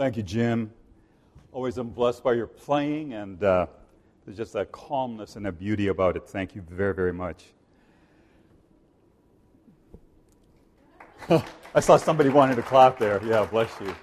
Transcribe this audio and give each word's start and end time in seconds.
Thank 0.00 0.16
you, 0.16 0.22
Jim. 0.22 0.72
Always 1.52 1.76
I'm 1.76 1.90
blessed 1.90 2.24
by 2.24 2.32
your 2.32 2.46
playing, 2.46 3.12
and 3.12 3.44
uh, 3.44 3.66
there's 4.24 4.38
just 4.38 4.54
a 4.54 4.64
calmness 4.64 5.36
and 5.36 5.46
a 5.46 5.52
beauty 5.52 5.88
about 5.88 6.16
it. 6.16 6.26
Thank 6.26 6.54
you 6.54 6.62
very, 6.62 6.94
very 6.94 7.12
much. 7.12 7.44
I 11.74 11.80
saw 11.80 11.98
somebody 11.98 12.30
wanted 12.30 12.54
to 12.54 12.62
clap 12.62 12.98
there. 12.98 13.22
Yeah, 13.22 13.44
bless 13.44 13.78
you. 13.78 13.94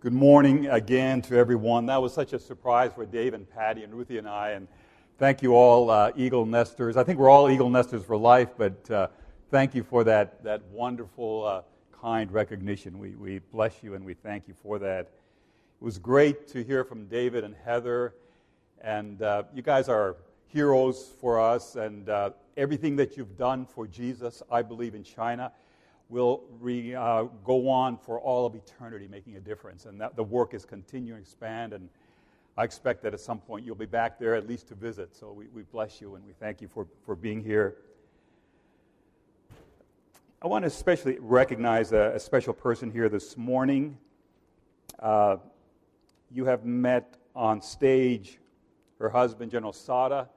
Good 0.00 0.12
morning 0.12 0.66
again 0.66 1.22
to 1.22 1.38
everyone. 1.38 1.86
That 1.86 2.02
was 2.02 2.12
such 2.12 2.34
a 2.34 2.38
surprise 2.38 2.92
for 2.94 3.06
Dave 3.06 3.32
and 3.32 3.48
Patty 3.48 3.82
and 3.82 3.94
Ruthie 3.94 4.18
and 4.18 4.28
I. 4.28 4.50
And 4.50 4.68
thank 5.16 5.42
you 5.42 5.54
all, 5.54 5.88
uh, 5.88 6.12
Eagle 6.16 6.44
Nesters. 6.44 6.98
I 6.98 7.02
think 7.02 7.18
we're 7.18 7.30
all 7.30 7.48
Eagle 7.48 7.70
Nesters 7.70 8.04
for 8.04 8.18
life, 8.18 8.50
but 8.58 8.90
uh, 8.90 9.08
thank 9.50 9.74
you 9.74 9.82
for 9.82 10.04
that, 10.04 10.44
that 10.44 10.62
wonderful, 10.64 11.46
uh, 11.46 11.62
kind 12.04 12.30
recognition. 12.30 12.98
We, 12.98 13.12
we 13.12 13.38
bless 13.38 13.82
you 13.82 13.94
and 13.94 14.04
we 14.04 14.12
thank 14.12 14.46
you 14.46 14.52
for 14.52 14.78
that. 14.78 15.06
It 15.06 15.10
was 15.80 15.98
great 15.98 16.46
to 16.48 16.62
hear 16.62 16.84
from 16.84 17.06
David 17.06 17.44
and 17.44 17.54
Heather. 17.64 18.14
And 18.82 19.22
uh, 19.22 19.44
you 19.54 19.62
guys 19.62 19.88
are 19.88 20.16
heroes 20.48 21.12
for 21.18 21.40
us. 21.40 21.76
And 21.76 22.10
uh, 22.10 22.32
everything 22.58 22.94
that 22.96 23.16
you've 23.16 23.38
done 23.38 23.64
for 23.64 23.86
Jesus, 23.86 24.42
I 24.52 24.60
believe, 24.60 24.94
in 24.94 25.02
China 25.02 25.50
will 26.10 26.42
re, 26.60 26.94
uh, 26.94 27.22
go 27.42 27.70
on 27.70 27.96
for 27.96 28.20
all 28.20 28.44
of 28.44 28.54
eternity, 28.54 29.08
making 29.10 29.36
a 29.36 29.40
difference. 29.40 29.86
And 29.86 29.98
that, 30.02 30.14
the 30.14 30.24
work 30.24 30.52
is 30.52 30.66
continuing 30.66 31.22
to 31.22 31.22
expand. 31.22 31.72
And 31.72 31.88
I 32.58 32.64
expect 32.64 33.02
that 33.04 33.14
at 33.14 33.20
some 33.20 33.38
point 33.38 33.64
you'll 33.64 33.76
be 33.76 33.86
back 33.86 34.18
there 34.18 34.34
at 34.34 34.46
least 34.46 34.68
to 34.68 34.74
visit. 34.74 35.16
So 35.16 35.32
we, 35.32 35.46
we 35.54 35.62
bless 35.62 36.02
you 36.02 36.16
and 36.16 36.26
we 36.26 36.34
thank 36.34 36.60
you 36.60 36.68
for, 36.68 36.86
for 37.06 37.16
being 37.16 37.42
here. 37.42 37.76
I 40.44 40.46
want 40.46 40.64
to 40.64 40.66
especially 40.66 41.16
recognize 41.20 41.92
a, 41.92 42.12
a 42.16 42.20
special 42.20 42.52
person 42.52 42.90
here 42.90 43.08
this 43.08 43.38
morning. 43.38 43.96
Uh, 44.98 45.38
you 46.30 46.44
have 46.44 46.66
met 46.66 47.16
on 47.34 47.62
stage 47.62 48.38
her 48.98 49.08
husband, 49.08 49.50
General 49.50 49.72
Sada. 49.72 50.28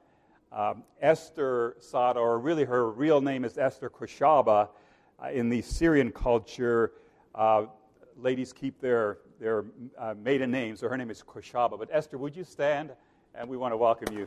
Um, 0.50 0.82
Esther 1.02 1.76
Sada, 1.80 2.20
or 2.20 2.38
really 2.38 2.64
her 2.64 2.90
real 2.90 3.20
name 3.20 3.44
is 3.44 3.58
Esther 3.58 3.90
Koshaba. 3.90 4.70
Uh, 5.22 5.28
in 5.28 5.50
the 5.50 5.60
Syrian 5.60 6.10
culture, 6.10 6.92
uh, 7.34 7.66
ladies 8.16 8.50
keep 8.50 8.80
their, 8.80 9.18
their 9.38 9.66
uh, 9.98 10.14
maiden 10.14 10.50
names, 10.50 10.80
so 10.80 10.88
her 10.88 10.96
name 10.96 11.10
is 11.10 11.22
Koshaba. 11.22 11.78
But 11.78 11.90
Esther, 11.92 12.16
would 12.16 12.34
you 12.34 12.44
stand? 12.44 12.92
And 13.34 13.46
we 13.46 13.58
want 13.58 13.72
to 13.72 13.76
welcome 13.76 14.16
you. 14.16 14.26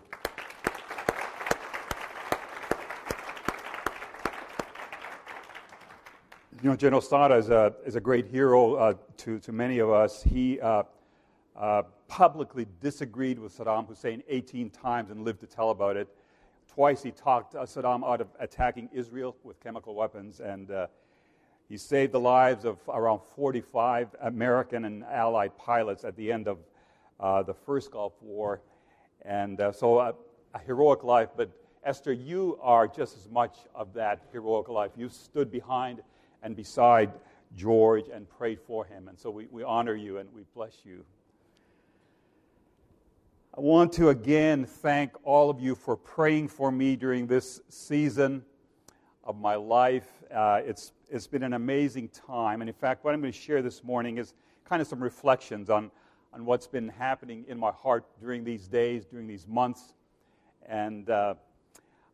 You 6.62 6.70
know, 6.70 6.76
General 6.76 7.02
Sada 7.02 7.34
is 7.38 7.50
a, 7.50 7.74
is 7.88 7.96
a 7.96 8.00
great 8.00 8.28
hero 8.28 8.76
uh, 8.76 8.94
to, 9.18 9.40
to 9.40 9.52
many 9.52 9.80
of 9.80 9.90
us. 9.90 10.22
He 10.22 10.62
uh, 10.62 10.84
uh, 11.56 11.82
publicly 12.08 12.68
disagreed 12.80 13.40
with 13.40 13.58
Saddam 13.58 13.88
Hussein 13.88 14.22
18 14.28 14.70
times 14.70 15.10
and 15.10 15.24
lived 15.24 15.40
to 15.40 15.48
tell 15.48 15.72
about 15.72 15.98
it. 15.98 16.08
Twice 16.72 17.02
he 17.02 17.10
talked 17.10 17.56
uh, 17.56 17.62
Saddam 17.62 18.08
out 18.08 18.22
of 18.22 18.28
attacking 18.40 18.90
Israel 18.94 19.36
with 19.44 19.60
chemical 19.60 19.96
weapons, 19.96 20.40
and 20.40 20.70
uh, 20.70 20.86
he 21.68 21.78
saved 21.78 22.12
the 22.12 22.20
lives 22.20 22.64
of 22.64 22.78
around 22.90 23.22
45 23.36 24.10
American 24.22 24.86
and 24.86 25.04
Allied 25.06 25.58
pilots 25.58 26.04
at 26.04 26.16
the 26.16 26.32
end 26.32 26.48
of 26.48 26.60
uh, 27.20 27.42
the 27.42 27.56
first 27.56 27.90
Gulf 27.90 28.14
War. 28.22 28.62
And 29.24 29.60
so, 29.74 30.00
a 30.00 30.14
heroic 30.64 31.04
life. 31.04 31.30
But 31.36 31.50
Esther, 31.84 32.14
you 32.14 32.60
are 32.62 32.88
just 32.88 33.18
as 33.18 33.28
much 33.30 33.58
of 33.74 33.96
that 33.96 34.28
heroic 34.32 34.70
life. 34.70 34.92
You 34.96 35.10
stood 35.10 35.52
behind 35.52 36.02
and 36.42 36.56
beside 36.56 37.12
George 37.56 38.06
and 38.14 38.30
prayed 38.30 38.60
for 38.60 38.86
him. 38.86 39.08
And 39.08 39.20
so, 39.20 39.30
we, 39.30 39.48
we 39.52 39.64
honor 39.64 39.96
you 39.96 40.18
and 40.18 40.30
we 40.34 40.44
bless 40.54 40.86
you. 40.86 41.04
I 43.56 43.60
want 43.60 43.92
to 43.94 44.10
again 44.10 44.66
thank 44.66 45.12
all 45.26 45.50
of 45.50 45.60
you 45.60 45.76
for 45.76 45.98
praying 45.98 46.48
for 46.48 46.72
me 46.72 46.96
during 46.96 47.28
this 47.28 47.60
season 47.68 48.46
of 49.26 49.38
my 49.38 49.56
life. 49.56 50.08
Uh, 50.34 50.62
it's, 50.66 50.94
it's 51.10 51.28
been 51.28 51.44
an 51.44 51.52
amazing 51.52 52.08
time. 52.10 52.62
And 52.62 52.70
in 52.70 52.74
fact, 52.74 53.04
what 53.04 53.14
I'm 53.14 53.20
going 53.20 53.34
to 53.34 53.38
share 53.38 53.62
this 53.62 53.84
morning 53.84 54.20
is 54.20 54.36
kind 54.64 54.82
of 54.82 54.88
some 54.88 55.04
reflections 55.04 55.70
on, 55.70 55.92
on 56.34 56.46
what's 56.46 56.66
been 56.66 56.88
happening 56.88 57.44
in 57.50 57.60
my 57.60 57.72
heart 57.72 58.06
during 58.22 58.46
these 58.46 58.70
days, 58.70 59.06
during 59.06 59.28
these 59.28 59.46
months. 59.46 59.96
And 60.70 61.10
uh, 61.10 61.34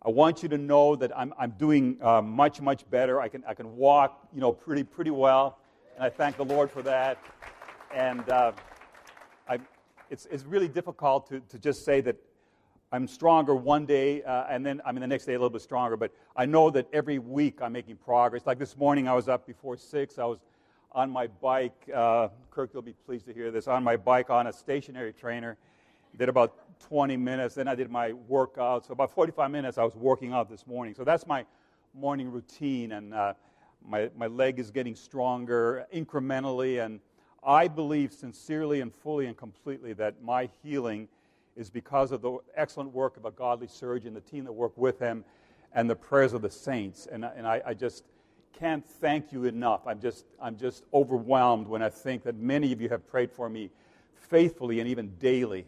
I 0.07 0.09
want 0.09 0.41
you 0.41 0.47
to 0.47 0.57
know 0.57 0.95
that 0.95 1.11
I'm, 1.19 1.33
I'm 1.37 1.51
doing 1.51 1.97
uh, 2.01 2.21
much, 2.21 2.61
much 2.61 2.89
better. 2.89 3.19
I 3.19 3.27
can, 3.27 3.43
I 3.45 3.53
can 3.53 3.75
walk, 3.75 4.25
you 4.33 4.39
know, 4.39 4.53
pretty, 4.53 4.85
pretty 4.85 5.11
well. 5.11 5.59
And 5.95 6.05
I 6.05 6.09
thank 6.09 6.37
the 6.37 6.45
Lord 6.45 6.71
for 6.71 6.81
that. 6.83 7.17
And 7.93 8.21
uh, 8.29 8.53
I, 9.49 9.59
it's, 10.09 10.25
it's 10.27 10.45
really 10.45 10.69
difficult 10.69 11.27
to, 11.27 11.41
to 11.41 11.59
just 11.59 11.83
say 11.83 11.99
that 11.99 12.15
I'm 12.89 13.05
stronger 13.05 13.53
one 13.53 13.85
day 13.85 14.23
uh, 14.23 14.45
and 14.49 14.65
then 14.65 14.81
I 14.85 14.93
mean 14.93 15.01
the 15.01 15.07
next 15.07 15.25
day 15.25 15.33
a 15.33 15.37
little 15.37 15.49
bit 15.49 15.61
stronger, 15.61 15.97
but 15.97 16.13
I 16.37 16.45
know 16.45 16.69
that 16.69 16.87
every 16.93 17.19
week 17.19 17.61
I'm 17.61 17.73
making 17.73 17.97
progress. 17.97 18.45
Like 18.45 18.59
this 18.59 18.77
morning, 18.77 19.09
I 19.09 19.13
was 19.13 19.27
up 19.27 19.45
before 19.45 19.75
six. 19.75 20.17
I 20.17 20.23
was 20.23 20.39
on 20.93 21.11
my 21.11 21.27
bike. 21.27 21.75
Uh, 21.93 22.29
Kirk, 22.49 22.69
you'll 22.73 22.81
be 22.81 22.95
pleased 23.05 23.25
to 23.25 23.33
hear 23.33 23.51
this. 23.51 23.67
On 23.67 23.83
my 23.83 23.97
bike 23.97 24.29
on 24.29 24.47
a 24.47 24.53
stationary 24.53 25.11
trainer, 25.11 25.57
did 26.17 26.29
about 26.29 26.55
20 26.79 27.17
minutes. 27.17 27.55
Then 27.55 27.67
I 27.67 27.75
did 27.75 27.89
my 27.89 28.13
workout. 28.13 28.85
So 28.85 28.93
about 28.93 29.11
45 29.11 29.51
minutes 29.51 29.77
I 29.77 29.83
was 29.83 29.95
working 29.95 30.33
out 30.33 30.49
this 30.49 30.65
morning. 30.67 30.93
So 30.95 31.03
that's 31.03 31.27
my 31.27 31.45
morning 31.93 32.31
routine, 32.31 32.91
and 32.93 33.13
uh, 33.13 33.33
my 33.87 34.09
my 34.15 34.27
leg 34.27 34.59
is 34.59 34.71
getting 34.71 34.95
stronger 34.95 35.87
incrementally 35.93 36.83
and 36.83 36.99
I 37.47 37.69
believe 37.69 38.11
sincerely 38.11 38.81
and 38.81 38.93
fully 38.93 39.27
and 39.27 39.37
completely 39.37 39.93
that 39.93 40.21
my 40.21 40.49
healing 40.61 41.07
is 41.55 41.69
because 41.69 42.11
of 42.11 42.21
the 42.21 42.37
excellent 42.55 42.93
work 42.93 43.15
of 43.15 43.23
a 43.23 43.31
godly 43.31 43.67
surgeon, 43.67 44.13
the 44.13 44.21
team 44.21 44.43
that 44.43 44.51
worked 44.51 44.77
with 44.77 44.99
him, 44.99 45.23
and 45.73 45.89
the 45.89 45.95
prayers 45.95 46.33
of 46.33 46.41
the 46.41 46.49
saints. 46.49 47.07
And, 47.09 47.23
and 47.23 47.47
I, 47.47 47.61
I 47.65 47.73
just 47.73 48.03
can't 48.51 48.85
thank 48.85 49.31
you 49.31 49.45
enough. 49.45 49.87
I'm 49.87 49.99
just, 50.01 50.25
I'm 50.41 50.57
just 50.57 50.83
overwhelmed 50.93 51.67
when 51.67 51.81
I 51.81 51.89
think 51.89 52.23
that 52.23 52.35
many 52.35 52.73
of 52.73 52.81
you 52.81 52.89
have 52.89 53.07
prayed 53.07 53.31
for 53.31 53.49
me 53.49 53.69
faithfully 54.13 54.79
and 54.81 54.89
even 54.89 55.15
daily. 55.19 55.65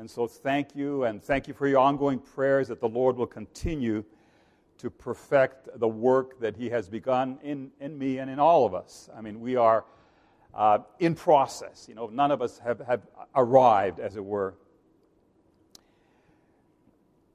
And 0.00 0.10
so 0.10 0.26
thank 0.26 0.74
you, 0.74 1.04
and 1.04 1.22
thank 1.22 1.46
you 1.46 1.52
for 1.52 1.68
your 1.68 1.80
ongoing 1.80 2.20
prayers 2.20 2.68
that 2.68 2.80
the 2.80 2.88
Lord 2.88 3.18
will 3.18 3.26
continue 3.26 4.02
to 4.78 4.88
perfect 4.88 5.68
the 5.78 5.88
work 5.88 6.40
that 6.40 6.56
He 6.56 6.70
has 6.70 6.88
begun 6.88 7.38
in, 7.42 7.70
in 7.80 7.98
me 7.98 8.16
and 8.16 8.30
in 8.30 8.38
all 8.38 8.64
of 8.64 8.72
us. 8.72 9.10
I 9.14 9.20
mean, 9.20 9.42
we 9.42 9.56
are 9.56 9.84
uh, 10.54 10.78
in 11.00 11.14
process. 11.14 11.84
You 11.86 11.96
know, 11.96 12.06
none 12.06 12.30
of 12.30 12.40
us 12.40 12.58
have, 12.60 12.80
have 12.86 13.02
arrived, 13.34 14.00
as 14.00 14.16
it 14.16 14.24
were. 14.24 14.54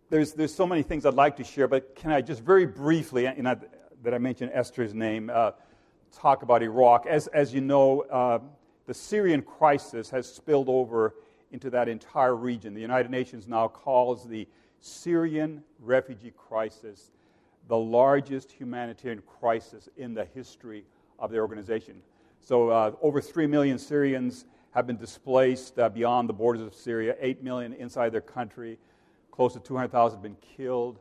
There's, 0.09 0.34
there's 0.34 0.56
so 0.56 0.66
many 0.66 0.82
things 0.82 1.06
I'd 1.06 1.14
like 1.14 1.38
to 1.38 1.44
share, 1.44 1.68
but 1.68 1.96
can 1.96 2.09
I 2.12 2.22
just 2.22 2.42
very 2.42 2.66
briefly, 2.66 3.32
know, 3.44 3.59
that 4.02 4.14
I 4.16 4.18
mentioned 4.18 4.50
Esther's 4.56 4.96
name, 4.96 5.30
uh, 5.32 5.52
talk 6.12 6.42
about 6.42 6.64
Iraq? 6.64 7.06
As, 7.06 7.28
as 7.28 7.53
you 7.53 7.62
know, 7.62 8.02
uh, 8.09 8.40
the 8.88 8.94
Syrian 8.96 9.44
crisis 9.44 10.09
has 10.09 10.28
spilled 10.28 10.68
over 10.68 11.14
into 11.55 11.69
that 11.69 11.88
entire 11.88 12.35
region. 12.35 12.73
The 12.73 12.81
United 12.81 13.09
Nations 13.09 13.47
now 13.47 13.69
calls 13.69 14.27
the 14.27 14.45
Syrian 14.81 15.63
refugee 15.79 16.33
crisis 16.35 17.11
the 17.69 17.77
largest 17.77 18.51
humanitarian 18.51 19.23
crisis 19.39 19.88
in 19.95 20.13
the 20.13 20.25
history 20.25 20.83
of 21.17 21.31
the 21.31 21.39
organization. 21.39 21.95
So, 22.41 22.69
uh, 22.69 22.91
over 23.01 23.21
3 23.21 23.47
million 23.47 23.79
Syrians 23.79 24.43
have 24.71 24.85
been 24.85 24.97
displaced 24.97 25.79
uh, 25.79 25.88
beyond 25.88 26.27
the 26.27 26.33
borders 26.33 26.61
of 26.61 26.75
Syria, 26.75 27.16
8 27.21 27.41
million 27.41 27.72
inside 27.72 28.09
their 28.09 28.19
country, 28.19 28.77
close 29.31 29.53
to 29.53 29.61
200,000 29.61 30.17
have 30.17 30.22
been 30.22 30.35
killed. 30.57 30.99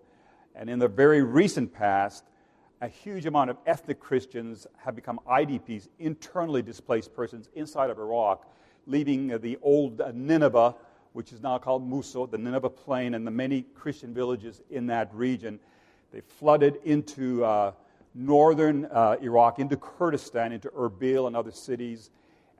And 0.54 0.70
in 0.70 0.78
the 0.78 0.86
very 0.86 1.24
recent 1.24 1.74
past, 1.74 2.22
a 2.80 2.86
huge 2.86 3.26
amount 3.26 3.50
of 3.50 3.56
ethnic 3.66 3.98
Christians 3.98 4.68
have 4.76 4.94
become 4.94 5.18
IDPs, 5.28 5.88
internally 5.98 6.62
displaced 6.62 7.12
persons 7.12 7.50
inside 7.56 7.90
of 7.90 7.98
Iraq, 7.98 8.46
leaving 8.86 9.38
the 9.40 9.58
old 9.62 10.00
Nineveh, 10.14 10.74
which 11.12 11.32
is 11.32 11.42
now 11.42 11.58
called 11.58 11.88
Mosul, 11.88 12.26
the 12.26 12.38
Nineveh 12.38 12.70
Plain, 12.70 13.14
and 13.14 13.26
the 13.26 13.30
many 13.30 13.62
Christian 13.74 14.12
villages 14.12 14.62
in 14.70 14.86
that 14.88 15.14
region. 15.14 15.60
They 16.12 16.20
flooded 16.20 16.78
into 16.84 17.44
uh, 17.44 17.72
northern 18.14 18.86
uh, 18.86 19.16
Iraq 19.20 19.58
into 19.58 19.76
Kurdistan, 19.76 20.52
into 20.52 20.68
Erbil 20.70 21.26
and 21.26 21.36
other 21.36 21.50
cities, 21.50 22.10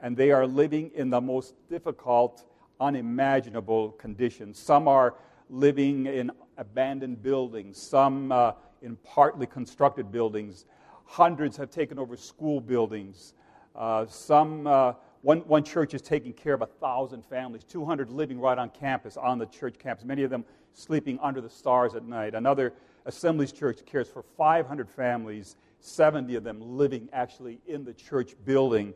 and 0.03 0.17
they 0.17 0.33
are 0.33 0.47
living 0.47 0.91
in 0.95 1.11
the 1.11 1.21
most 1.21 1.55
difficult, 1.69 2.45
unimaginable 2.81 3.93
conditions. 3.93 4.59
Some 4.59 4.89
are 4.89 5.15
living 5.49 6.07
in 6.07 6.31
abandoned 6.59 7.23
buildings, 7.23 7.81
some 7.81 8.33
uh, 8.33 8.53
in 8.83 8.97
partly 8.97 9.47
constructed 9.47 10.11
buildings. 10.11 10.67
Hundreds 11.07 11.57
have 11.57 11.71
taken 11.71 11.99
over 11.99 12.17
school 12.17 12.61
buildings. 12.61 13.35
Uh, 13.75 14.07
some, 14.07 14.67
uh, 14.67 14.93
one, 15.25 15.39
one 15.41 15.65
church 15.65 15.95
is 15.95 16.03
taking 16.03 16.35
care 16.35 16.53
of 16.53 16.61
a 16.61 16.67
thousand 16.67 17.25
families, 17.25 17.65
200 17.65 18.11
living 18.11 18.39
right 18.39 18.59
on 18.59 18.69
campus, 18.69 19.17
on 19.17 19.39
the 19.39 19.47
church 19.47 19.77
campus, 19.79 20.05
many 20.05 20.23
of 20.23 20.29
them 20.29 20.45
sleeping 20.75 21.19
under 21.23 21.41
the 21.41 21.49
stars 21.49 21.95
at 21.95 22.05
night. 22.05 22.35
Another 22.35 22.75
Assemblies 23.07 23.51
Church 23.51 23.79
cares 23.87 24.07
for 24.07 24.23
500 24.37 24.89
families, 24.89 25.57
70 25.81 26.37
of 26.37 26.45
them 26.45 26.61
living 26.61 27.09
actually 27.13 27.59
in 27.67 27.85
the 27.85 27.95
church 27.95 28.35
building. 28.45 28.93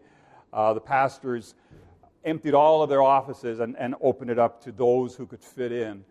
uh, 0.53 0.75
the 0.75 0.81
pastors 0.81 1.55
emptied 2.25 2.53
all 2.53 2.83
of 2.83 2.91
their 2.91 3.03
offices 3.03 3.61
and, 3.61 3.75
and 3.79 3.95
opened 4.03 4.31
it 4.31 4.39
up 4.39 4.63
to 4.65 4.73
those 4.73 5.15
who 5.15 5.27
could 5.27 5.43
fit 5.43 5.73
in. 5.73 6.05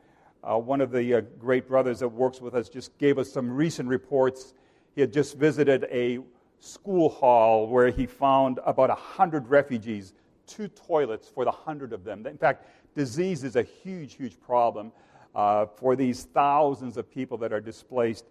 Uh, 0.43 0.57
one 0.57 0.81
of 0.81 0.91
the 0.91 1.15
uh, 1.15 1.21
great 1.37 1.67
brothers 1.67 1.99
that 1.99 2.07
works 2.07 2.41
with 2.41 2.55
us 2.55 2.69
just 2.69 2.97
gave 2.97 3.19
us 3.19 3.31
some 3.31 3.51
recent 3.51 3.87
reports. 3.87 4.55
He 4.95 5.01
had 5.01 5.13
just 5.13 5.37
visited 5.37 5.87
a 5.91 6.19
school 6.59 7.09
hall 7.09 7.67
where 7.67 7.89
he 7.89 8.05
found 8.05 8.59
about 8.65 8.89
100 8.89 9.47
refugees, 9.47 10.13
two 10.45 10.67
toilets 10.69 11.27
for 11.27 11.45
the 11.45 11.51
100 11.51 11.93
of 11.93 12.03
them. 12.03 12.25
In 12.25 12.37
fact, 12.37 12.65
disease 12.95 13.43
is 13.43 13.55
a 13.55 13.63
huge, 13.63 14.15
huge 14.15 14.39
problem 14.39 14.91
uh, 15.35 15.65
for 15.65 15.95
these 15.95 16.23
thousands 16.23 16.97
of 16.97 17.09
people 17.09 17.37
that 17.37 17.53
are 17.53 17.61
displaced. 17.61 18.25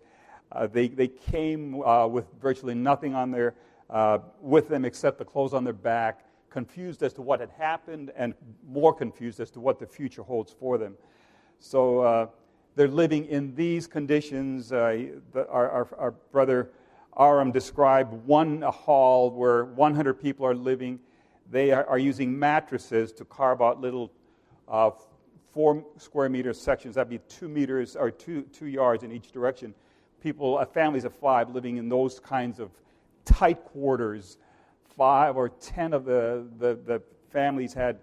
Uh, 0.53 0.67
they, 0.67 0.89
they 0.89 1.09
came 1.09 1.83
uh, 1.83 2.07
with 2.07 2.27
virtually 2.41 2.75
nothing 2.75 3.15
on 3.15 3.31
their, 3.31 3.55
uh, 3.91 4.19
with 4.41 4.69
them 4.69 4.85
except 4.85 5.19
the 5.19 5.25
clothes 5.25 5.55
on 5.55 5.65
their 5.65 5.73
back, 5.73 6.25
confused 6.51 7.03
as 7.03 7.13
to 7.13 7.23
what 7.23 7.39
had 7.41 7.51
happened 7.51 8.11
and 8.17 8.35
more 8.69 8.93
confused 8.93 9.41
as 9.41 9.51
to 9.51 9.61
what 9.61 9.79
the 9.79 9.87
future 9.87 10.23
holds 10.23 10.53
for 10.53 10.79
them. 10.79 10.97
So 11.59 12.01
uh, 12.01 12.27
they're 12.77 12.89
living 12.89 13.27
in 13.27 13.55
these 13.55 13.87
conditions. 13.87 14.73
Uh, 14.73 15.07
the, 15.33 15.49
our, 15.49 15.71
our, 15.71 15.89
our, 15.99 16.11
brother 16.11 16.71
Aram 17.19 17.51
described 17.51 18.13
one 18.27 18.63
hall 18.63 19.31
where 19.31 19.65
100 19.65 20.15
people 20.15 20.45
are 20.47 20.55
living. 20.55 21.01
They 21.51 21.71
are, 21.71 21.87
are 21.87 21.99
using 21.99 22.39
mattresses 22.39 23.13
to 23.13 23.25
carve 23.25 23.63
out 23.63 23.81
little 23.81 24.13
uh, 24.69 24.91
four 25.53 25.83
square 25.97 26.29
meter 26.29 26.53
sections. 26.53 26.97
That'd 26.97 27.09
be 27.09 27.21
two 27.29 27.49
meters 27.49 27.97
or 27.97 28.11
two, 28.11 28.43
two 28.53 28.67
yards 28.67 29.03
in 29.03 29.13
each 29.13 29.33
direction. 29.33 29.75
People, 30.23 30.59
uh, 30.59 30.67
families 30.67 31.05
of 31.05 31.15
five, 31.15 31.51
living 31.51 31.79
in 31.79 31.89
those 31.89 32.21
kinds 32.21 32.61
of 32.61 32.71
tight 33.25 33.65
quarters. 33.65 34.37
Five 34.97 35.37
or 35.37 35.49
ten 35.49 35.93
of 35.93 36.05
the, 36.05 36.47
the, 36.59 36.79
the 36.87 37.03
families 37.31 37.73
had 37.73 37.99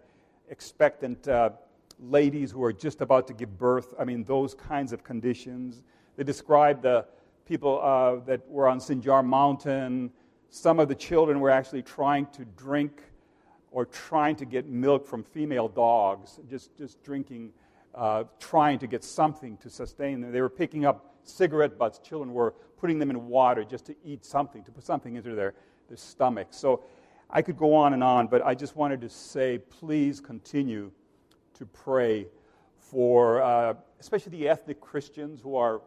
expectant 0.50 1.28
uh, 1.28 1.52
ladies 2.00 2.52
who 2.52 2.64
are 2.64 2.74
just 2.74 3.02
about 3.02 3.28
to 3.28 3.34
give 3.34 3.58
birth. 3.58 3.94
I 4.00 4.06
mean, 4.06 4.24
those 4.24 4.54
kinds 4.54 4.94
of 4.94 5.04
conditions. 5.04 5.84
They 6.16 6.24
described 6.24 6.84
the 6.84 7.06
people 7.46 7.82
uh, 7.82 8.24
that 8.26 8.48
were 8.50 8.68
on 8.68 8.80
Sinjar 8.80 9.26
Mountain. 9.26 10.12
Some 10.50 10.80
of 10.80 10.88
the 10.88 10.96
children 10.96 11.40
were 11.40 11.50
actually 11.50 11.82
trying 11.82 12.28
to 12.28 12.46
drink 12.46 13.02
or 13.72 13.86
trying 13.86 14.36
to 14.36 14.46
get 14.46 14.68
milk 14.68 15.06
from 15.06 15.24
female 15.24 15.68
dogs, 15.68 16.40
just, 16.48 16.76
just 16.78 17.04
drinking, 17.04 17.52
uh, 17.96 18.24
trying 18.40 18.78
to 18.80 18.88
get 18.88 19.04
something 19.04 19.58
to 19.58 19.70
sustain 19.70 20.22
them. 20.22 20.32
They 20.32 20.42
were 20.42 20.50
picking 20.50 20.86
up 20.86 21.16
cigarette 21.24 21.78
butts. 21.78 22.00
Children 22.00 22.34
were 22.34 22.52
putting 22.78 23.00
them 23.00 23.10
in 23.10 23.28
water 23.28 23.64
just 23.64 23.86
to 23.88 23.96
eat 24.06 24.26
something, 24.26 24.64
to 24.64 24.72
put 24.72 24.84
something 24.84 25.16
into 25.16 25.34
their, 25.34 25.54
their 25.88 25.98
stomach. 25.98 26.48
So 26.52 26.84
I 27.30 27.42
could 27.42 27.58
go 27.58 27.74
on 27.74 27.94
and 27.94 28.04
on, 28.04 28.28
but 28.28 28.46
I 28.46 28.54
just 28.54 28.76
wanted 28.76 29.02
to 29.02 29.10
say 29.10 29.58
please 29.58 30.20
continue 30.20 30.92
to 31.56 31.66
pray 31.66 32.28
for 32.78 33.42
uh, 33.42 33.74
especially 34.04 34.38
the 34.38 34.50
ethnic 34.50 34.82
Christians 34.82 35.40
who 35.42 35.56
are, 35.56 35.82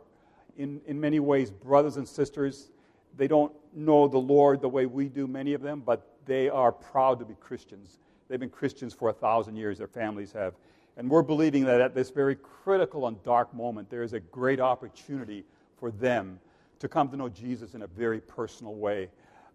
in, 0.57 0.81
in 0.87 1.01
many 1.01 1.21
ways, 1.21 1.51
brothers 1.51 1.97
and 1.97 2.07
sisters. 2.07 2.71
They 3.17 3.29
don't 3.29 3.53
know 3.75 4.09
the 4.09 4.19
Lord 4.19 4.61
the 4.61 4.69
way 4.69 4.87
we 4.87 5.09
do, 5.09 5.27
many 5.27 5.55
of 5.55 5.63
them, 5.63 5.83
but 5.85 6.17
they 6.27 6.49
are 6.49 6.73
proud 6.73 7.19
to 7.21 7.25
be 7.25 7.35
Christians. 7.35 7.99
They've 8.29 8.41
been 8.41 8.51
Christians 8.51 8.93
for 8.93 9.09
a 9.09 9.13
thousand 9.13 9.57
years, 9.57 9.79
their 9.79 9.87
families 9.87 10.33
have. 10.33 10.55
And 10.97 11.11
we're 11.11 11.23
believing 11.23 11.65
that 11.65 11.81
at 11.81 11.95
this 11.95 12.11
very 12.11 12.37
critical 12.37 13.07
and 13.07 13.23
dark 13.23 13.55
moment, 13.55 13.91
there 13.91 14.03
is 14.03 14.13
a 14.13 14.21
great 14.21 14.61
opportunity 14.61 15.45
for 15.79 15.91
them 15.91 16.41
to 16.79 16.89
come 16.89 17.09
to 17.11 17.17
know 17.17 17.29
Jesus 17.29 17.75
in 17.75 17.83
a 17.83 17.87
very 17.87 18.21
personal 18.21 18.75
way. 18.75 19.09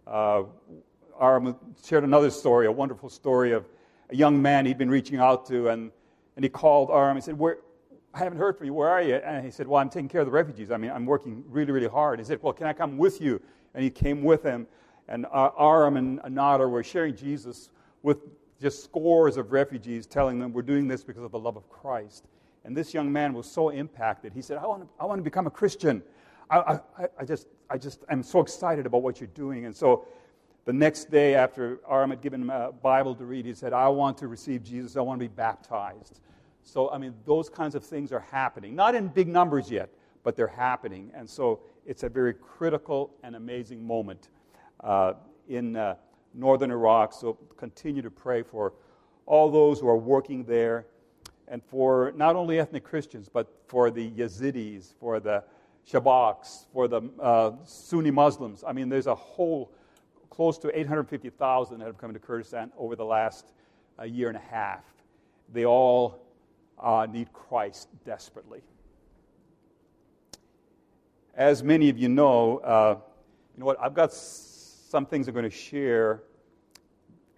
Uh, 0.08 0.44
shared 1.84 2.04
another 2.04 2.30
story, 2.30 2.68
a 2.68 2.72
wonderful 2.72 3.10
story 3.10 3.52
of 3.52 3.66
a 4.10 4.16
young 4.16 4.42
man 4.42 4.66
he'd 4.66 4.78
been 4.78 4.90
reaching 4.90 5.20
out 5.20 5.46
to, 5.48 5.70
and 5.70 5.92
and 6.36 6.46
he 6.46 6.50
called 6.50 6.90
Aram 6.90 7.18
and 7.18 7.24
said, 7.24 7.38
Where, 7.38 7.58
I 8.14 8.20
haven't 8.20 8.40
heard 8.40 8.58
from 8.58 8.68
you. 8.68 8.74
Where 8.74 8.90
are 8.90 9.02
you? 9.02 9.16
And 9.16 9.46
he 9.46 9.52
said, 9.52 9.68
Well, 9.68 9.80
I'm 9.80 9.90
taking 9.90 10.10
care 10.10 10.22
of 10.22 10.28
the 10.28 10.32
refugees. 10.32 10.72
I 10.72 10.78
mean, 10.78 10.92
I'm 10.92 11.06
working 11.06 11.44
really, 11.48 11.72
really 11.72 11.88
hard. 11.88 12.20
He 12.20 12.26
said, 12.26 12.42
Well, 12.42 12.54
can 12.54 12.68
I 12.68 12.74
come 12.74 12.98
with 12.98 13.22
you? 13.22 13.42
And 13.74 13.84
he 13.84 13.90
came 13.90 14.24
with 14.24 14.44
him. 14.44 14.68
And 15.08 15.26
Aram 15.34 15.98
and 15.98 16.20
Anada 16.22 16.70
were 16.70 16.84
sharing 16.84 17.16
Jesus 17.16 17.70
with 18.04 18.18
just 18.60 18.84
scores 18.84 19.38
of 19.38 19.52
refugees, 19.52 20.06
telling 20.06 20.40
them, 20.40 20.52
We're 20.52 20.62
doing 20.62 20.88
this 20.88 21.04
because 21.04 21.24
of 21.24 21.32
the 21.32 21.40
love 21.40 21.56
of 21.56 21.70
Christ. 21.70 22.28
And 22.66 22.76
this 22.76 22.94
young 22.94 23.12
man 23.12 23.34
was 23.34 23.50
so 23.50 23.70
impacted. 23.70 24.34
He 24.34 24.42
said, 24.42 24.58
I 24.58 24.68
want 24.68 24.84
to, 24.84 24.90
I 25.00 25.06
want 25.06 25.20
to 25.20 25.24
become 25.24 25.48
a 25.48 25.52
Christian. 25.52 26.04
I, 26.50 26.80
I, 27.00 27.08
I 27.20 27.26
just, 27.26 27.48
I 27.70 27.78
just, 27.78 28.04
I'm 28.10 28.24
so 28.24 28.42
excited 28.42 28.86
about 28.86 29.02
what 29.02 29.22
you're 29.22 29.30
doing. 29.34 29.66
And 29.66 29.76
so 29.76 30.06
the 30.66 30.74
next 30.74 31.10
day, 31.10 31.34
after 31.34 31.80
Aram 31.90 32.12
had 32.12 32.22
given 32.22 32.42
him 32.42 32.50
a 32.50 32.72
Bible 32.72 33.16
to 33.16 33.26
read, 33.26 33.46
he 33.46 33.54
said, 33.54 33.74
I 33.74 33.88
want 33.88 34.18
to 34.20 34.28
receive 34.28 34.64
Jesus. 34.64 34.96
I 34.98 35.02
want 35.02 35.20
to 35.20 35.28
be 35.28 35.34
baptized. 35.34 36.20
So, 36.64 36.90
I 36.92 36.98
mean, 36.98 37.14
those 37.26 37.50
kinds 37.50 37.76
of 37.76 37.84
things 37.84 38.12
are 38.12 38.20
happening. 38.20 38.76
Not 38.76 38.96
in 38.96 39.08
big 39.08 39.28
numbers 39.28 39.70
yet, 39.70 39.90
but 40.24 40.36
they're 40.36 40.48
happening. 40.48 41.12
And 41.14 41.30
so 41.30 41.60
it's 41.86 42.04
a 42.04 42.10
very 42.10 42.34
critical 42.34 43.12
and 43.24 43.36
amazing 43.36 43.86
moment 43.86 44.30
uh, 44.84 45.14
in 45.50 45.76
uh, 45.76 45.96
northern 46.34 46.72
Iraq. 46.72 47.14
So 47.14 47.34
continue 47.58 48.02
to 48.02 48.12
pray 48.12 48.44
for 48.44 48.74
all 49.26 49.50
those 49.50 49.80
who 49.80 49.88
are 49.88 49.98
working 49.98 50.44
there 50.44 50.86
and 51.48 51.64
for 51.64 52.14
not 52.16 52.36
only 52.36 52.60
ethnic 52.60 52.84
Christians, 52.84 53.28
but 53.28 53.48
for 53.68 53.92
the 53.92 54.10
Yazidis, 54.12 54.94
for 55.00 55.20
the 55.20 55.44
Shabaks, 55.90 56.66
for 56.72 56.88
the 56.88 57.02
uh, 57.20 57.52
Sunni 57.66 58.12
Muslims. 58.12 58.64
I 58.66 58.72
mean, 58.72 58.88
there's 58.88 59.08
a 59.08 59.16
whole 59.16 59.72
close 60.30 60.58
to 60.60 60.78
850,000 60.78 61.80
that 61.80 61.86
have 61.86 61.98
come 61.98 62.14
to 62.14 62.20
Kurdistan 62.20 62.72
over 62.78 62.96
the 62.96 63.04
last 63.04 63.52
uh, 64.00 64.04
year 64.04 64.30
and 64.30 64.38
a 64.38 64.42
half. 64.42 64.86
They 65.52 65.66
all 65.66 66.21
uh, 66.82 67.08
need 67.10 67.32
Christ 67.32 67.90
desperately. 68.06 68.62
As 71.36 71.64
many 71.64 71.90
of 71.90 71.98
you 71.98 72.10
know, 72.10 72.58
uh, 72.58 72.98
you 73.56 73.60
know 73.60 73.66
what? 73.66 73.80
I've 73.80 73.94
got 73.94 74.12
some 74.12 75.06
things 75.06 75.28
I'm 75.28 75.34
going 75.34 75.44
to 75.44 75.50
share, 75.50 76.24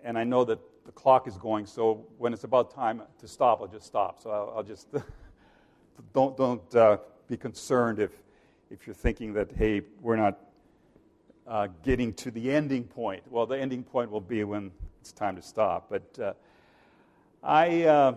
and 0.04 0.18
I 0.18 0.24
know 0.24 0.44
that 0.46 0.60
the 0.86 0.92
clock 0.92 1.28
is 1.28 1.38
going. 1.38 1.66
So 1.66 2.06
when 2.18 2.34
it's 2.34 2.44
about 2.44 2.74
time 2.74 3.02
to 3.20 3.28
stop, 3.28 3.62
I'll 3.62 3.68
just 3.68 3.86
stop. 3.86 4.20
So 4.22 4.32
I'll, 4.32 4.54
I'll 4.58 4.64
just 4.64 4.88
don't 6.14 6.36
don't 6.36 6.76
uh, 6.76 6.98
be 7.28 7.38
concerned 7.38 8.00
if 8.00 8.12
if 8.72 8.88
you're 8.88 8.96
thinking 8.96 9.34
that 9.34 9.52
hey, 9.52 9.82
we're 10.02 10.16
not 10.16 10.40
uh, 11.48 11.68
getting 11.84 12.14
to 12.14 12.32
the 12.32 12.52
ending 12.52 12.84
point. 12.86 13.22
Well, 13.30 13.46
the 13.46 13.60
ending 13.60 13.84
point 13.84 14.10
will 14.10 14.22
be 14.22 14.44
when 14.44 14.72
it's 15.02 15.12
time 15.12 15.36
to 15.36 15.42
stop. 15.42 15.90
But 15.90 16.20
uh, 16.20 16.34
I 17.44 17.84
uh, 17.84 18.16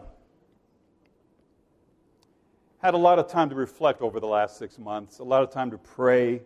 had 2.79 2.95
a 2.95 2.99
lot 2.99 3.19
of 3.19 3.27
time 3.27 3.49
to 3.49 3.55
reflect 3.55 4.03
over 4.03 4.21
the 4.21 4.27
last 4.27 4.59
six 4.59 4.79
months, 4.79 5.19
a 5.19 5.25
lot 5.25 5.43
of 5.43 5.51
time 5.51 5.71
to 5.71 5.79
pray, 5.79 6.43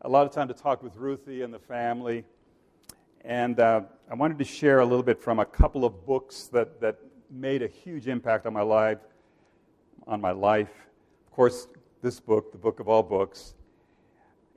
a 0.00 0.08
lot 0.08 0.26
of 0.26 0.32
time 0.32 0.48
to 0.48 0.54
talk 0.54 0.82
with 0.82 0.96
Ruthie 0.96 1.42
and 1.42 1.52
the 1.52 1.58
family. 1.58 2.24
And 3.22 3.60
uh, 3.60 3.82
I 4.10 4.14
wanted 4.14 4.38
to 4.38 4.44
share 4.44 4.80
a 4.80 4.84
little 4.84 5.02
bit 5.02 5.20
from 5.20 5.38
a 5.38 5.44
couple 5.44 5.84
of 5.84 6.06
books 6.06 6.46
that, 6.52 6.80
that 6.80 6.96
made 7.30 7.62
a 7.62 7.68
huge 7.68 8.08
impact 8.08 8.46
on 8.46 8.52
my 8.52 8.62
life. 8.62 8.98
On 10.06 10.20
my 10.20 10.30
life, 10.30 10.70
of 11.26 11.32
course, 11.32 11.66
this 12.00 12.20
book, 12.20 12.52
the 12.52 12.58
book 12.58 12.78
of 12.78 12.88
all 12.88 13.02
books, 13.02 13.54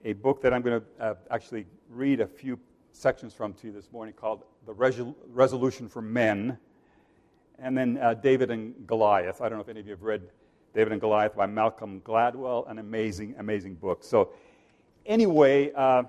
a 0.05 0.13
book 0.13 0.41
that 0.43 0.53
I'm 0.53 0.61
going 0.61 0.79
to 0.79 1.03
uh, 1.03 1.15
actually 1.31 1.65
read 1.89 2.21
a 2.21 2.27
few 2.27 2.59
sections 2.91 3.33
from 3.33 3.53
to 3.55 3.67
you 3.67 3.73
this 3.73 3.91
morning 3.91 4.13
called 4.13 4.43
The 4.67 4.73
Resol- 4.75 5.15
Resolution 5.27 5.89
for 5.89 6.03
Men. 6.03 6.59
And 7.57 7.75
then 7.75 7.97
uh, 7.97 8.13
David 8.13 8.51
and 8.51 8.75
Goliath. 8.85 9.41
I 9.41 9.49
don't 9.49 9.57
know 9.57 9.63
if 9.63 9.69
any 9.69 9.79
of 9.79 9.87
you 9.87 9.93
have 9.93 10.03
read 10.03 10.29
David 10.73 10.91
and 10.91 11.01
Goliath 11.01 11.35
by 11.35 11.45
Malcolm 11.45 12.01
Gladwell, 12.01 12.69
an 12.69 12.79
amazing, 12.79 13.35
amazing 13.37 13.75
book. 13.75 14.03
So, 14.03 14.33
anyway, 15.05 15.71
uh, 15.73 16.03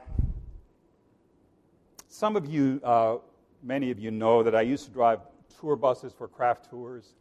some 2.08 2.36
of 2.36 2.46
you, 2.46 2.80
uh, 2.84 3.16
many 3.62 3.90
of 3.90 3.98
you 3.98 4.10
know 4.10 4.42
that 4.42 4.54
I 4.54 4.62
used 4.62 4.84
to 4.86 4.90
drive 4.90 5.20
tour 5.60 5.76
buses 5.76 6.12
for 6.12 6.28
Kraft 6.28 6.70
tours. 6.70 7.14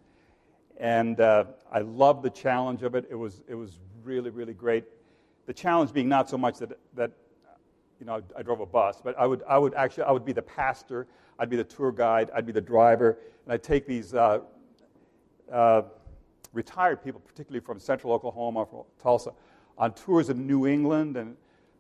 And 0.78 1.20
uh, 1.20 1.46
I 1.72 1.80
loved 1.80 2.24
the 2.24 2.30
challenge 2.30 2.84
of 2.84 2.96
it. 2.96 3.06
It 3.10 3.16
was, 3.16 3.42
it 3.48 3.56
was 3.56 3.80
really, 4.04 4.30
really 4.30 4.54
great 4.54 4.86
the 5.50 5.54
challenge 5.54 5.92
being 5.92 6.08
not 6.08 6.30
so 6.30 6.38
much 6.38 6.60
that, 6.60 6.78
that 6.94 7.10
you 8.00 8.06
know, 8.06 8.18
I, 8.18 8.40
I 8.40 8.44
drove 8.44 8.60
a 8.60 8.68
bus, 8.68 9.02
but 9.04 9.18
I 9.18 9.26
would, 9.26 9.42
I 9.50 9.58
would 9.58 9.74
actually, 9.74 10.04
I 10.04 10.12
would 10.12 10.24
be 10.24 10.32
the 10.32 10.44
pastor, 10.44 11.08
I'd 11.40 11.50
be 11.50 11.56
the 11.56 11.64
tour 11.64 11.92
guide, 11.92 12.30
I'd 12.36 12.46
be 12.46 12.52
the 12.52 12.62
driver, 12.62 13.18
and 13.44 13.54
I'd 13.54 13.64
take 13.64 13.88
these 13.88 14.14
uh, 14.14 14.42
uh, 15.52 15.82
retired 16.54 17.04
people, 17.04 17.22
particularly 17.22 17.64
from 17.64 17.80
central 17.80 18.14
Oklahoma, 18.14 18.66
from 18.66 18.84
Tulsa, 19.02 19.32
on 19.78 19.94
tours 19.94 20.30
of 20.30 20.38
New 20.38 20.68
England, 20.68 21.18
and 21.18 21.36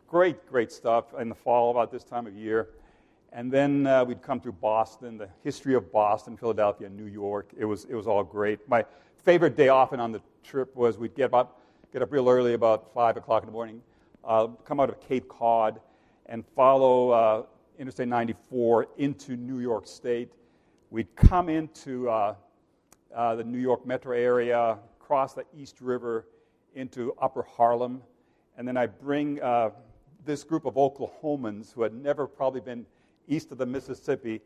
great, 0.08 0.48
great 0.48 0.72
stuff 0.72 1.06
in 1.20 1.30
the 1.30 1.36
fall 1.36 1.72
about 1.72 1.92
this 1.92 2.04
time 2.04 2.28
of 2.28 2.34
year. 2.34 2.70
And 3.32 3.52
then 3.52 3.86
uh, 3.86 4.04
we'd 4.06 4.22
come 4.22 4.40
through 4.40 4.54
Boston, 4.54 5.18
the 5.18 5.30
history 5.44 5.76
of 5.76 5.92
Boston, 5.92 6.36
Philadelphia, 6.36 6.90
New 6.90 7.06
York. 7.06 7.52
It 7.58 7.66
was, 7.66 7.86
it 7.86 7.94
was 7.94 8.08
all 8.08 8.24
great. 8.24 8.68
My 8.68 8.84
favorite 9.24 9.56
day 9.56 9.70
often 9.70 10.00
on 10.00 10.12
the 10.12 10.22
trip 10.44 10.76
was 10.76 10.98
we'd 10.98 11.14
get 11.14 11.34
up, 11.34 11.62
get 11.94 12.02
up 12.02 12.12
real 12.12 12.28
early, 12.28 12.54
about 12.54 12.92
5 12.94 13.18
o'clock 13.18 13.44
in 13.44 13.48
the 13.48 13.54
morning, 13.54 13.82
uh, 14.24 14.48
come 14.66 14.80
out 14.80 14.90
of 14.90 15.00
Cape 15.00 15.28
Cod, 15.28 15.80
and 16.26 16.44
follow 16.56 17.10
uh, 17.12 17.44
Interstate 17.78 18.08
94 18.08 18.88
into 18.98 19.38
New 19.38 19.60
York 19.60 19.86
State. 19.88 20.32
We'd 20.90 21.16
come 21.16 21.50
into 21.50 22.10
uh, 23.16 23.36
the 23.36 23.44
New 23.44 23.60
York 23.60 23.86
metro 23.86 24.16
area, 24.16 24.78
cross 25.00 25.34
the 25.34 25.46
East 25.58 25.82
River 25.82 26.26
into 26.76 27.14
Upper 27.22 27.44
Harlem, 27.44 28.02
and 28.58 28.68
then 28.68 28.78
I 28.78 28.88
bring 28.88 29.42
uh, 29.42 29.72
this 30.26 30.44
group 30.44 30.66
of 30.66 30.76
Oklahomans 30.76 31.74
who 31.74 31.82
had 31.82 31.94
never 31.94 32.28
probably 32.28 32.62
been 32.62 32.86
east 33.28 33.52
of 33.52 33.58
the 33.58 33.66
Mississippi 33.66 34.42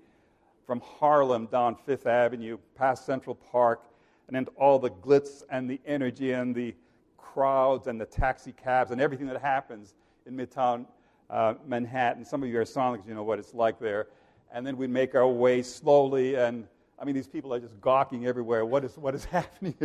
from 0.66 0.82
Harlem 0.82 1.48
down 1.48 1.76
Fifth 1.76 2.08
Avenue, 2.08 2.58
past 2.76 3.06
Central 3.06 3.36
Park, 3.36 3.84
and 4.28 4.38
into 4.38 4.52
all 4.52 4.80
the 4.80 4.90
glitz 4.90 5.44
and 5.50 5.70
the 5.70 5.80
energy 5.86 6.32
and 6.32 6.56
the 6.56 6.74
crowds 7.18 7.88
and 7.88 8.00
the 8.00 8.06
taxi 8.06 8.54
cabs 8.54 8.92
and 8.92 9.02
everything 9.02 9.28
that 9.28 9.42
happens 9.42 9.96
in 10.26 10.38
Midtown 10.38 10.86
uh, 11.30 11.56
Manhattan. 11.66 12.24
Some 12.24 12.44
of 12.44 12.50
you 12.50 12.60
are 12.60 12.64
Sonics, 12.64 13.08
you 13.08 13.14
know 13.14 13.24
what 13.24 13.40
it's 13.40 13.54
like 13.54 13.80
there. 13.80 14.08
And 14.54 14.66
then 14.66 14.78
we 14.78 14.88
make 14.88 15.16
our 15.16 15.28
way 15.28 15.64
slowly, 15.64 16.36
and 16.36 16.68
I 17.04 17.06
mean, 17.06 17.16
these 17.16 17.28
people 17.28 17.54
are 17.54 17.60
just 17.60 17.82
gawking 17.82 18.28
everywhere. 18.28 18.66
What 18.66 18.86
is, 18.86 18.98
what 18.98 19.14
is 19.14 19.26
happening? 19.40 19.76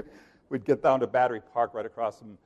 We'd 0.51 0.65
get 0.65 0.85
down 0.85 1.01
to 1.01 1.09
Battery 1.09 1.41
Park 1.53 1.75
right 1.75 1.85
across 1.85 2.21
from 2.21 2.39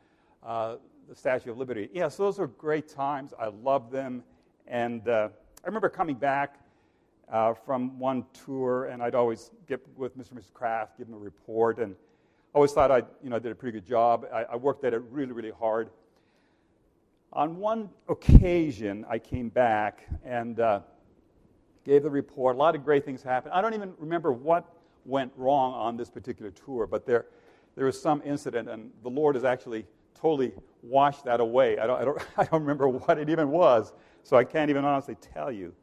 uh, 0.43 0.77
the 1.11 1.15
Statue 1.15 1.51
of 1.51 1.59
Liberty. 1.59 1.91
Yes, 1.93 2.17
those 2.17 2.39
were 2.39 2.47
great 2.47 2.89
times. 2.89 3.35
I 3.39 3.49
loved 3.49 3.93
them. 3.93 4.25
And 4.67 5.07
uh, 5.07 5.29
I 5.63 5.67
remember 5.67 5.91
coming 5.91 6.15
back 6.15 6.59
uh, 7.31 7.53
from 7.53 7.99
one 7.99 8.25
tour, 8.47 8.87
and 8.87 9.03
I'd 9.03 9.15
always 9.15 9.51
get 9.69 9.87
with 9.95 10.17
Mr. 10.17 10.31
and 10.31 10.41
Mrs. 10.41 10.55
Kraft, 10.55 10.97
give 10.97 11.07
them 11.07 11.17
a 11.17 11.19
report, 11.19 11.79
and 11.79 11.95
I 12.55 12.57
always 12.57 12.73
thought 12.73 12.91
I 12.91 13.03
you 13.23 13.29
know, 13.29 13.39
did 13.39 13.53
a 13.53 13.55
pretty 13.55 13.79
good 13.79 13.87
job. 13.87 14.25
I, 14.33 14.45
I 14.45 14.57
worked 14.57 14.85
at 14.85 14.95
it 14.95 15.03
really, 15.11 15.33
really 15.33 15.51
hard. 15.51 15.91
On 17.35 17.59
one 17.59 17.91
occasion, 18.09 19.05
I 19.07 19.19
came 19.19 19.51
back 19.51 20.09
and 20.25 20.61
uh, 20.61 20.81
gave 21.85 22.03
the 22.03 22.11
report. 22.11 22.57
A 22.57 22.59
lot 22.59 22.75
of 22.75 22.85
great 22.85 23.05
things 23.05 23.23
happened. 23.23 23.55
I 23.55 23.61
don't 23.61 23.75
even 23.75 23.95
remember 23.99 24.33
what 24.33 24.73
went 25.05 25.33
wrong 25.37 25.75
on 25.75 25.97
this 25.97 26.11
particular 26.11 26.51
tour, 26.51 26.87
but 26.87 27.07
there, 27.07 27.27
there 27.75 27.87
was 27.87 28.01
some 28.01 28.23
incident, 28.25 28.69
and 28.69 28.91
the 29.03 29.11
Lord 29.11 29.35
has 29.35 29.45
actually 29.45 29.85
totally 30.15 30.53
washed 30.83 31.25
that 31.25 31.41
away. 31.41 31.79
I 31.79 31.87
don't, 31.87 32.01
I, 32.01 32.05
don't, 32.05 32.23
I 32.39 32.45
don't 32.45 32.61
remember 32.61 32.89
what 32.89 33.19
it 33.19 33.29
even 33.29 33.51
was, 33.51 33.93
so 34.23 34.37
I 34.37 34.45
can't 34.45 34.71
even 34.71 34.85
honestly 34.85 35.17
tell 35.17 35.51
you. 35.51 35.75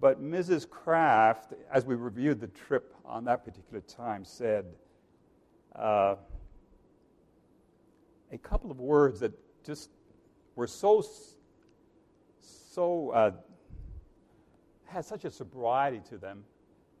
But 0.00 0.22
Mrs. 0.22 0.68
Kraft, 0.68 1.52
as 1.70 1.84
we 1.84 1.94
reviewed 1.94 2.40
the 2.40 2.48
trip 2.48 2.94
on 3.04 3.24
that 3.26 3.44
particular 3.44 3.80
time, 3.82 4.24
said 4.24 4.64
uh, 5.76 6.16
a 8.32 8.38
couple 8.38 8.70
of 8.70 8.80
words 8.80 9.20
that 9.20 9.32
just 9.64 9.90
were 10.56 10.66
so, 10.66 11.04
so 12.40 13.10
uh, 13.10 13.30
had 14.92 15.04
such 15.04 15.24
a 15.24 15.30
sobriety 15.30 16.00
to 16.10 16.18
them 16.18 16.44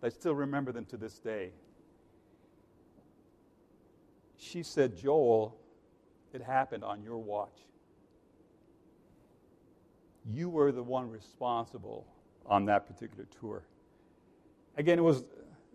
I 0.02 0.08
still 0.08 0.34
remember 0.34 0.72
them 0.72 0.84
to 0.86 0.96
this 0.96 1.18
day. 1.18 1.50
She 4.36 4.64
said, 4.64 4.96
Joel, 4.96 5.56
it 6.32 6.42
happened 6.42 6.82
on 6.82 7.02
your 7.02 7.18
watch. 7.18 7.60
You 10.28 10.48
were 10.48 10.72
the 10.72 10.82
one 10.82 11.08
responsible 11.08 12.06
on 12.46 12.64
that 12.66 12.86
particular 12.86 13.26
tour. 13.40 13.64
Again, 14.76 14.98
it 14.98 15.02
was, 15.02 15.24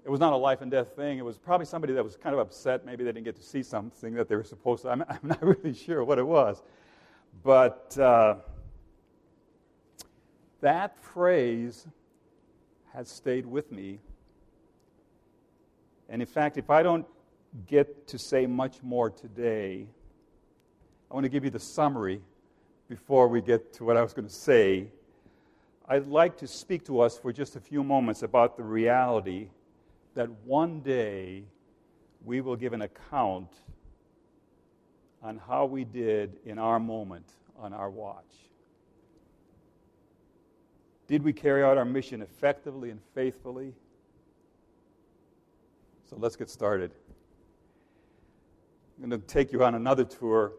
it 0.04 0.10
was 0.10 0.20
not 0.20 0.34
a 0.34 0.38
life 0.38 0.62
and 0.62 0.70
death 0.70 0.96
thing. 0.96 1.18
It 1.18 1.26
was 1.26 1.38
probably 1.38 1.66
somebody 1.66 1.94
that 1.94 2.04
was 2.04 2.18
kind 2.18 2.34
of 2.34 2.40
upset. 2.40 2.86
Maybe 2.86 3.06
they 3.06 3.12
didn't 3.14 3.26
get 3.26 3.38
to 3.38 3.44
see 3.44 3.64
something 3.64 4.14
that 4.16 4.28
they 4.28 4.36
were 4.36 4.44
supposed 4.44 4.82
to. 4.82 4.90
I'm, 4.90 5.04
I'm 5.10 5.20
not 5.24 5.42
really 5.42 5.74
sure 5.74 6.04
what 6.04 6.20
it 6.20 6.28
was. 6.28 6.62
But 7.44 7.98
uh, 7.98 8.36
that 10.60 10.98
phrase 11.00 11.88
has 12.98 13.08
stayed 13.10 13.46
with 13.46 13.72
me. 13.72 14.00
And 16.10 16.20
in 16.20 16.28
fact, 16.28 16.58
if 16.58 16.72
I 16.72 16.82
don't 16.82 17.06
get 17.68 18.08
to 18.08 18.18
say 18.18 18.48
much 18.48 18.82
more 18.82 19.12
today, 19.12 19.86
I 21.12 21.14
want 21.14 21.24
to 21.26 21.30
give 21.30 21.44
you 21.44 21.52
the 21.52 21.60
summary 21.60 22.24
before 22.90 23.28
we 23.28 23.40
get 23.40 23.72
to 23.74 23.86
what 23.86 23.98
I 23.98 24.02
was 24.02 24.14
going 24.14 24.28
to 24.28 24.34
say. 24.34 24.88
I'd 25.88 26.08
like 26.08 26.40
to 26.40 26.48
speak 26.48 26.86
to 26.86 27.00
us 27.02 27.20
for 27.20 27.32
just 27.32 27.56
a 27.56 27.60
few 27.60 27.84
moments 27.84 28.24
about 28.24 28.58
the 28.58 28.64
reality 28.64 29.50
that 30.16 30.32
one 30.44 30.80
day 30.80 31.44
we 32.26 32.42
will 32.42 32.56
give 32.56 32.74
an 32.74 32.82
account 32.82 33.52
on 35.22 35.40
how 35.48 35.66
we 35.66 35.84
did 35.84 36.40
in 36.46 36.58
our 36.58 36.80
moment 36.80 37.30
on 37.60 37.74
our 37.74 37.92
watch. 37.92 38.47
Did 41.08 41.24
we 41.24 41.34
carry 41.34 41.64
out 41.64 41.78
our 41.78 41.86
mission 41.86 42.22
effectively 42.22 42.90
and 42.90 43.00
faithfully? 43.16 43.74
So 46.10 46.18
let's 46.20 46.36
get 46.36 46.50
started. 46.50 46.92
I'm 49.02 49.10
going 49.10 49.22
to 49.22 49.28
take 49.28 49.52
you 49.52 49.64
on 49.64 49.76
another 49.76 50.04
tour 50.04 50.54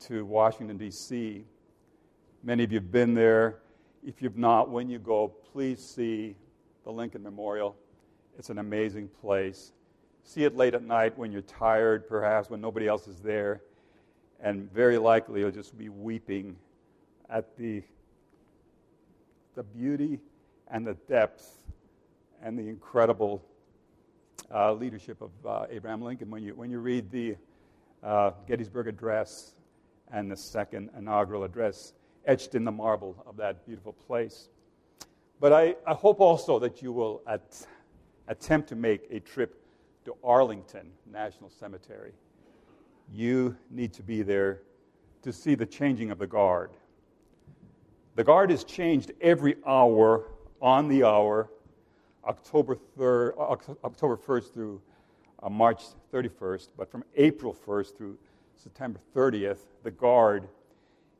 to 0.00 0.24
Washington, 0.24 0.76
D.C. 0.76 1.44
Many 2.42 2.64
of 2.64 2.72
you 2.72 2.78
have 2.78 2.90
been 2.92 3.14
there. 3.14 3.60
If 4.04 4.22
you've 4.22 4.36
not, 4.36 4.70
when 4.70 4.88
you 4.88 4.98
go, 4.98 5.28
please 5.52 5.84
see 5.84 6.36
the 6.84 6.90
Lincoln 6.90 7.22
Memorial. 7.22 7.76
It's 8.38 8.50
an 8.50 8.58
amazing 8.58 9.08
place. 9.20 9.72
See 10.24 10.44
it 10.44 10.56
late 10.56 10.74
at 10.74 10.82
night 10.82 11.16
when 11.16 11.32
you're 11.32 11.42
tired, 11.42 12.08
perhaps 12.08 12.50
when 12.50 12.60
nobody 12.60 12.86
else 12.86 13.08
is 13.08 13.20
there, 13.20 13.62
and 14.40 14.70
very 14.72 14.98
likely 14.98 15.40
you'll 15.40 15.50
just 15.50 15.76
be 15.76 15.88
weeping 15.88 16.56
at 17.28 17.56
the, 17.56 17.82
the 19.58 19.64
beauty 19.64 20.20
and 20.68 20.86
the 20.86 20.94
depth 21.08 21.64
and 22.44 22.56
the 22.56 22.68
incredible 22.68 23.44
uh, 24.54 24.72
leadership 24.72 25.20
of 25.20 25.30
uh, 25.44 25.66
Abraham 25.68 26.00
Lincoln. 26.00 26.30
When 26.30 26.44
you, 26.44 26.54
when 26.54 26.70
you 26.70 26.78
read 26.78 27.10
the 27.10 27.34
uh, 28.04 28.30
Gettysburg 28.46 28.86
Address 28.86 29.56
and 30.12 30.30
the 30.30 30.36
second 30.36 30.90
inaugural 30.96 31.42
address 31.42 31.92
etched 32.24 32.54
in 32.54 32.62
the 32.62 32.70
marble 32.70 33.20
of 33.26 33.36
that 33.38 33.66
beautiful 33.66 33.92
place. 33.92 34.48
But 35.40 35.52
I, 35.52 35.74
I 35.84 35.94
hope 35.94 36.20
also 36.20 36.60
that 36.60 36.80
you 36.80 36.92
will 36.92 37.20
at, 37.26 37.66
attempt 38.28 38.68
to 38.68 38.76
make 38.76 39.08
a 39.10 39.18
trip 39.18 39.60
to 40.04 40.14
Arlington 40.22 40.92
National 41.10 41.50
Cemetery. 41.50 42.12
You 43.12 43.56
need 43.72 43.92
to 43.94 44.04
be 44.04 44.22
there 44.22 44.62
to 45.22 45.32
see 45.32 45.56
the 45.56 45.66
changing 45.66 46.12
of 46.12 46.20
the 46.20 46.28
guard. 46.28 46.70
The 48.18 48.24
guard 48.24 48.50
is 48.50 48.64
changed 48.64 49.12
every 49.20 49.54
hour 49.64 50.24
on 50.60 50.88
the 50.88 51.04
hour, 51.04 51.48
October, 52.26 52.76
3rd, 52.98 53.38
October 53.84 54.16
1st 54.16 54.52
through 54.52 54.80
uh, 55.40 55.48
March 55.48 55.84
31st, 56.12 56.70
but 56.76 56.90
from 56.90 57.04
April 57.14 57.54
1st 57.54 57.96
through 57.96 58.18
September 58.56 58.98
30th, 59.14 59.58
the 59.84 59.92
guard 59.92 60.48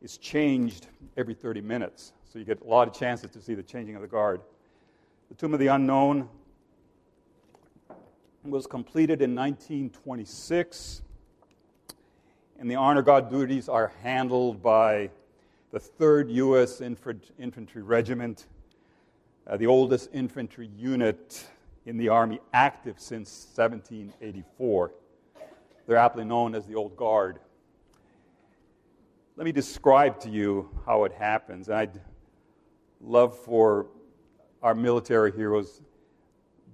is 0.02 0.18
changed 0.18 0.88
every 1.16 1.34
30 1.34 1.60
minutes. 1.60 2.14
So 2.24 2.40
you 2.40 2.44
get 2.44 2.62
a 2.62 2.64
lot 2.66 2.88
of 2.88 2.94
chances 2.94 3.30
to 3.30 3.40
see 3.40 3.54
the 3.54 3.62
changing 3.62 3.94
of 3.94 4.02
the 4.02 4.08
guard. 4.08 4.40
The 5.28 5.36
Tomb 5.36 5.54
of 5.54 5.60
the 5.60 5.68
Unknown 5.68 6.28
was 8.42 8.66
completed 8.66 9.22
in 9.22 9.36
1926, 9.36 11.02
and 12.58 12.68
the 12.68 12.74
honor 12.74 13.02
guard 13.02 13.30
duties 13.30 13.68
are 13.68 13.92
handled 14.02 14.60
by 14.60 15.10
the 15.70 15.80
3rd 15.80 16.32
U.S. 16.34 16.80
Infantry 16.80 17.82
Regiment, 17.82 18.46
uh, 19.46 19.56
the 19.56 19.66
oldest 19.66 20.08
infantry 20.12 20.70
unit 20.76 21.46
in 21.84 21.98
the 21.98 22.08
Army 22.08 22.40
active 22.52 22.98
since 22.98 23.46
1784. 23.54 24.92
They're 25.86 25.96
aptly 25.96 26.24
known 26.24 26.54
as 26.54 26.66
the 26.66 26.74
Old 26.74 26.96
Guard. 26.96 27.40
Let 29.36 29.44
me 29.44 29.52
describe 29.52 30.18
to 30.20 30.30
you 30.30 30.70
how 30.86 31.04
it 31.04 31.12
happens. 31.12 31.68
I'd 31.68 32.00
love 33.00 33.38
for 33.38 33.86
our 34.62 34.74
military 34.74 35.32
heroes, 35.32 35.82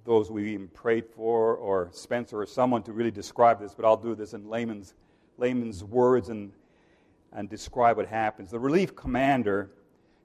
those 0.05 0.31
we 0.31 0.53
even 0.53 0.69
prayed 0.69 1.05
for, 1.05 1.55
or 1.55 1.89
Spencer 1.91 2.41
or 2.41 2.45
someone 2.45 2.81
to 2.83 2.93
really 2.93 3.11
describe 3.11 3.59
this, 3.59 3.73
but 3.73 3.85
I'll 3.85 3.97
do 3.97 4.15
this 4.15 4.33
in 4.33 4.49
layman's, 4.49 4.93
layman's 5.37 5.83
words 5.83 6.29
and, 6.29 6.51
and 7.35 7.49
describe 7.49 7.97
what 7.97 8.07
happens. 8.07 8.49
The 8.49 8.59
relief 8.59 8.95
commander 8.95 9.71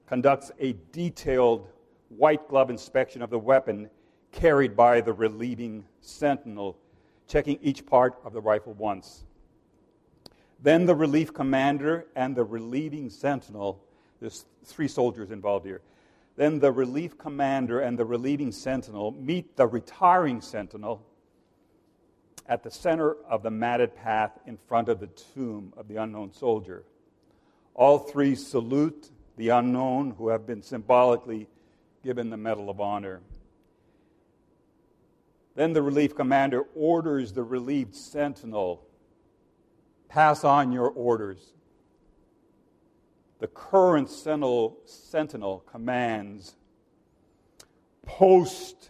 conducts 0.07 0.51
a 0.59 0.75
detailed 0.91 1.67
white 2.09 2.47
glove 2.47 2.69
inspection 2.69 3.21
of 3.21 3.29
the 3.29 3.39
weapon 3.39 3.89
carried 4.31 4.75
by 4.75 5.01
the 5.01 5.13
relieving 5.13 5.85
sentinel 5.99 6.77
checking 7.27 7.57
each 7.61 7.85
part 7.85 8.19
of 8.25 8.33
the 8.33 8.41
rifle 8.41 8.73
once. 8.73 9.23
Then 10.61 10.85
the 10.85 10.95
relief 10.95 11.33
commander 11.33 12.07
and 12.15 12.35
the 12.35 12.43
relieving 12.43 13.09
sentinel, 13.09 13.81
there's 14.19 14.45
three 14.65 14.89
soldiers 14.89 15.31
involved 15.31 15.65
here. 15.65 15.81
Then 16.35 16.59
the 16.59 16.71
relief 16.71 17.17
commander 17.17 17.79
and 17.79 17.97
the 17.97 18.05
relieving 18.05 18.51
sentinel 18.51 19.11
meet 19.11 19.55
the 19.55 19.65
retiring 19.65 20.41
sentinel 20.41 21.05
at 22.47 22.63
the 22.63 22.71
center 22.71 23.15
of 23.29 23.43
the 23.43 23.51
matted 23.51 23.95
path 23.95 24.37
in 24.45 24.57
front 24.57 24.89
of 24.89 24.99
the 24.99 25.07
tomb 25.07 25.73
of 25.77 25.87
the 25.87 25.95
unknown 25.95 26.33
soldier. 26.33 26.83
All 27.73 27.99
three 27.99 28.35
salute 28.35 29.09
the 29.37 29.49
unknown 29.49 30.11
who 30.11 30.29
have 30.29 30.45
been 30.45 30.61
symbolically 30.61 31.47
given 32.03 32.29
the 32.29 32.37
Medal 32.37 32.69
of 32.69 32.79
Honor. 32.79 33.21
Then 35.55 35.73
the 35.73 35.81
relief 35.81 36.15
commander 36.15 36.63
orders 36.75 37.33
the 37.33 37.43
relieved 37.43 37.95
sentinel 37.95 38.85
pass 40.09 40.43
on 40.43 40.71
your 40.71 40.89
orders. 40.89 41.53
The 43.39 43.47
current 43.47 44.09
sentinel, 44.09 44.77
sentinel 44.85 45.63
commands 45.65 46.55
post 48.05 48.89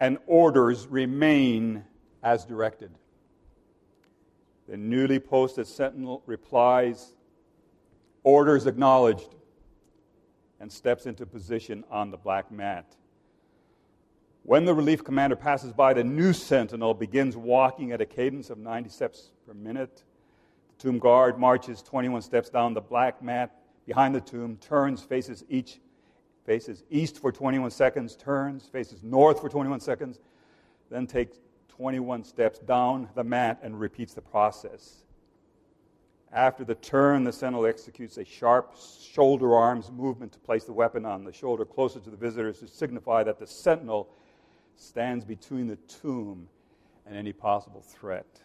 and 0.00 0.18
orders 0.26 0.86
remain 0.86 1.84
as 2.22 2.44
directed. 2.44 2.90
The 4.68 4.76
newly 4.76 5.18
posted 5.18 5.66
sentinel 5.66 6.22
replies, 6.26 7.14
orders 8.24 8.66
acknowledged, 8.66 9.34
and 10.60 10.70
steps 10.70 11.06
into 11.06 11.26
position 11.26 11.82
on 11.90 12.10
the 12.10 12.16
black 12.16 12.52
mat. 12.52 12.94
When 14.44 14.64
the 14.64 14.74
relief 14.74 15.02
commander 15.02 15.36
passes 15.36 15.72
by, 15.72 15.92
the 15.92 16.04
new 16.04 16.32
sentinel 16.32 16.94
begins 16.94 17.36
walking 17.36 17.92
at 17.92 18.00
a 18.00 18.06
cadence 18.06 18.48
of 18.48 18.58
90 18.58 18.88
steps 18.90 19.30
per 19.46 19.54
minute. 19.54 20.04
The 20.76 20.82
tomb 20.82 20.98
guard 20.98 21.38
marches 21.38 21.82
21 21.82 22.22
steps 22.22 22.48
down 22.48 22.74
the 22.74 22.80
black 22.80 23.22
mat 23.22 23.56
behind 23.86 24.14
the 24.14 24.20
tomb, 24.20 24.56
turns, 24.56 25.02
faces 25.02 25.44
each 25.48 25.80
faces 26.44 26.82
east 26.90 27.20
for 27.20 27.30
21 27.30 27.70
seconds, 27.70 28.16
turns, 28.16 28.66
faces 28.66 29.02
north 29.02 29.40
for 29.40 29.48
21 29.48 29.78
seconds, 29.78 30.18
then 30.90 31.06
takes 31.06 31.38
21 31.68 32.24
steps 32.24 32.58
down 32.58 33.08
the 33.14 33.22
mat 33.22 33.60
and 33.62 33.78
repeats 33.78 34.12
the 34.14 34.20
process. 34.20 35.04
After 36.32 36.64
the 36.64 36.74
turn, 36.74 37.24
the 37.24 37.32
sentinel 37.32 37.66
executes 37.66 38.16
a 38.16 38.24
sharp 38.24 38.74
shoulder 39.00 39.54
arms 39.54 39.90
movement 39.90 40.32
to 40.32 40.38
place 40.38 40.64
the 40.64 40.72
weapon 40.72 41.04
on 41.04 41.24
the 41.24 41.32
shoulder 41.32 41.66
closer 41.66 42.00
to 42.00 42.10
the 42.10 42.16
visitors 42.16 42.60
to 42.60 42.68
signify 42.68 43.22
that 43.24 43.38
the 43.38 43.46
sentinel 43.46 44.08
stands 44.74 45.26
between 45.26 45.66
the 45.66 45.76
tomb 45.76 46.48
and 47.04 47.16
any 47.16 47.34
possible 47.34 47.82
threat. 47.82 48.40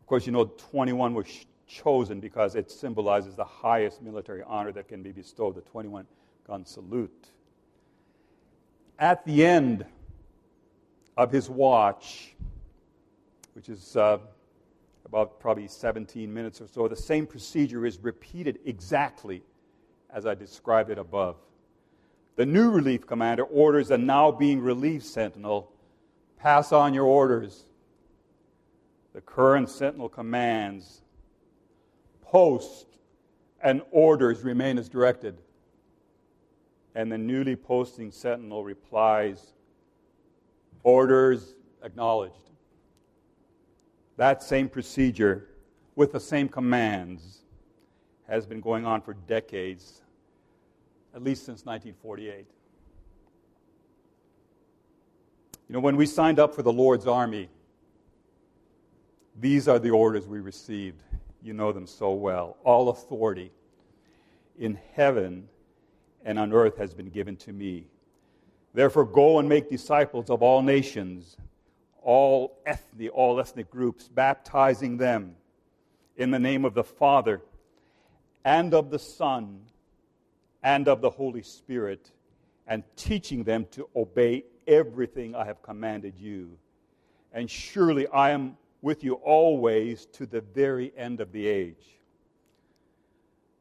Of 0.00 0.06
course, 0.06 0.24
you 0.24 0.32
know 0.32 0.46
21 0.46 1.12
was 1.12 1.26
chosen 1.66 2.20
because 2.20 2.54
it 2.54 2.70
symbolizes 2.70 3.34
the 3.34 3.44
highest 3.44 4.00
military 4.00 4.42
honor 4.42 4.72
that 4.72 4.88
can 4.88 5.02
be 5.02 5.12
bestowed 5.12 5.54
the 5.54 5.60
21 5.62 6.06
gun 6.46 6.64
salute. 6.64 7.30
At 8.98 9.24
the 9.26 9.44
end 9.44 9.84
of 11.18 11.30
his 11.30 11.50
watch, 11.50 12.34
which 13.52 13.68
is 13.68 13.96
uh, 13.96 14.18
about 15.06 15.38
probably 15.38 15.68
17 15.68 16.32
minutes 16.32 16.60
or 16.60 16.66
so, 16.66 16.88
the 16.88 16.96
same 16.96 17.26
procedure 17.26 17.86
is 17.86 17.98
repeated 18.00 18.58
exactly 18.64 19.42
as 20.12 20.26
I 20.26 20.34
described 20.34 20.90
it 20.90 20.98
above. 20.98 21.36
The 22.34 22.44
new 22.44 22.70
relief 22.70 23.06
commander 23.06 23.44
orders 23.44 23.88
the 23.88 23.98
now 23.98 24.30
being 24.30 24.60
relieved 24.60 25.04
sentinel 25.04 25.72
pass 26.38 26.72
on 26.72 26.92
your 26.92 27.06
orders. 27.06 27.64
The 29.14 29.20
current 29.20 29.70
sentinel 29.70 30.08
commands 30.08 31.02
post 32.20 32.86
and 33.62 33.80
orders 33.90 34.42
remain 34.42 34.76
as 34.76 34.88
directed. 34.88 35.38
And 36.94 37.10
the 37.12 37.18
newly 37.18 37.56
posting 37.56 38.10
sentinel 38.10 38.64
replies, 38.64 39.52
orders 40.82 41.54
acknowledged. 41.82 42.45
That 44.16 44.42
same 44.42 44.68
procedure 44.68 45.48
with 45.94 46.12
the 46.12 46.20
same 46.20 46.48
commands 46.48 47.42
has 48.28 48.46
been 48.46 48.60
going 48.60 48.84
on 48.84 49.00
for 49.00 49.14
decades 49.14 50.02
at 51.14 51.22
least 51.22 51.46
since 51.46 51.64
1948. 51.64 52.46
You 55.68 55.72
know, 55.72 55.80
when 55.80 55.96
we 55.96 56.04
signed 56.04 56.38
up 56.38 56.54
for 56.54 56.62
the 56.62 56.72
Lord's 56.72 57.06
Army, 57.06 57.48
these 59.40 59.66
are 59.66 59.78
the 59.78 59.90
orders 59.90 60.28
we 60.28 60.40
received. 60.40 61.02
You 61.42 61.54
know 61.54 61.72
them 61.72 61.86
so 61.86 62.12
well. 62.12 62.58
All 62.64 62.90
authority 62.90 63.50
in 64.58 64.78
heaven 64.94 65.48
and 66.24 66.38
on 66.38 66.52
earth 66.52 66.76
has 66.76 66.92
been 66.92 67.08
given 67.08 67.36
to 67.36 67.52
me. 67.52 67.86
Therefore, 68.74 69.06
go 69.06 69.38
and 69.38 69.48
make 69.48 69.70
disciples 69.70 70.28
of 70.28 70.42
all 70.42 70.60
nations, 70.60 71.38
all 72.06 72.56
ethnic, 72.64 73.10
all 73.12 73.40
ethnic 73.40 73.68
groups, 73.68 74.06
baptizing 74.06 74.96
them 74.96 75.34
in 76.16 76.30
the 76.30 76.38
name 76.38 76.64
of 76.64 76.72
the 76.72 76.84
Father 76.84 77.42
and 78.44 78.72
of 78.72 78.90
the 78.90 78.98
Son 78.98 79.60
and 80.62 80.86
of 80.86 81.00
the 81.00 81.10
Holy 81.10 81.42
Spirit, 81.42 82.12
and 82.68 82.84
teaching 82.94 83.42
them 83.42 83.66
to 83.72 83.88
obey 83.96 84.44
everything 84.68 85.34
I 85.34 85.46
have 85.46 85.60
commanded 85.62 86.14
you. 86.16 86.56
And 87.32 87.50
surely 87.50 88.06
I 88.06 88.30
am 88.30 88.56
with 88.82 89.02
you 89.02 89.14
always 89.14 90.06
to 90.06 90.26
the 90.26 90.40
very 90.40 90.92
end 90.96 91.20
of 91.20 91.32
the 91.32 91.48
age. 91.48 91.98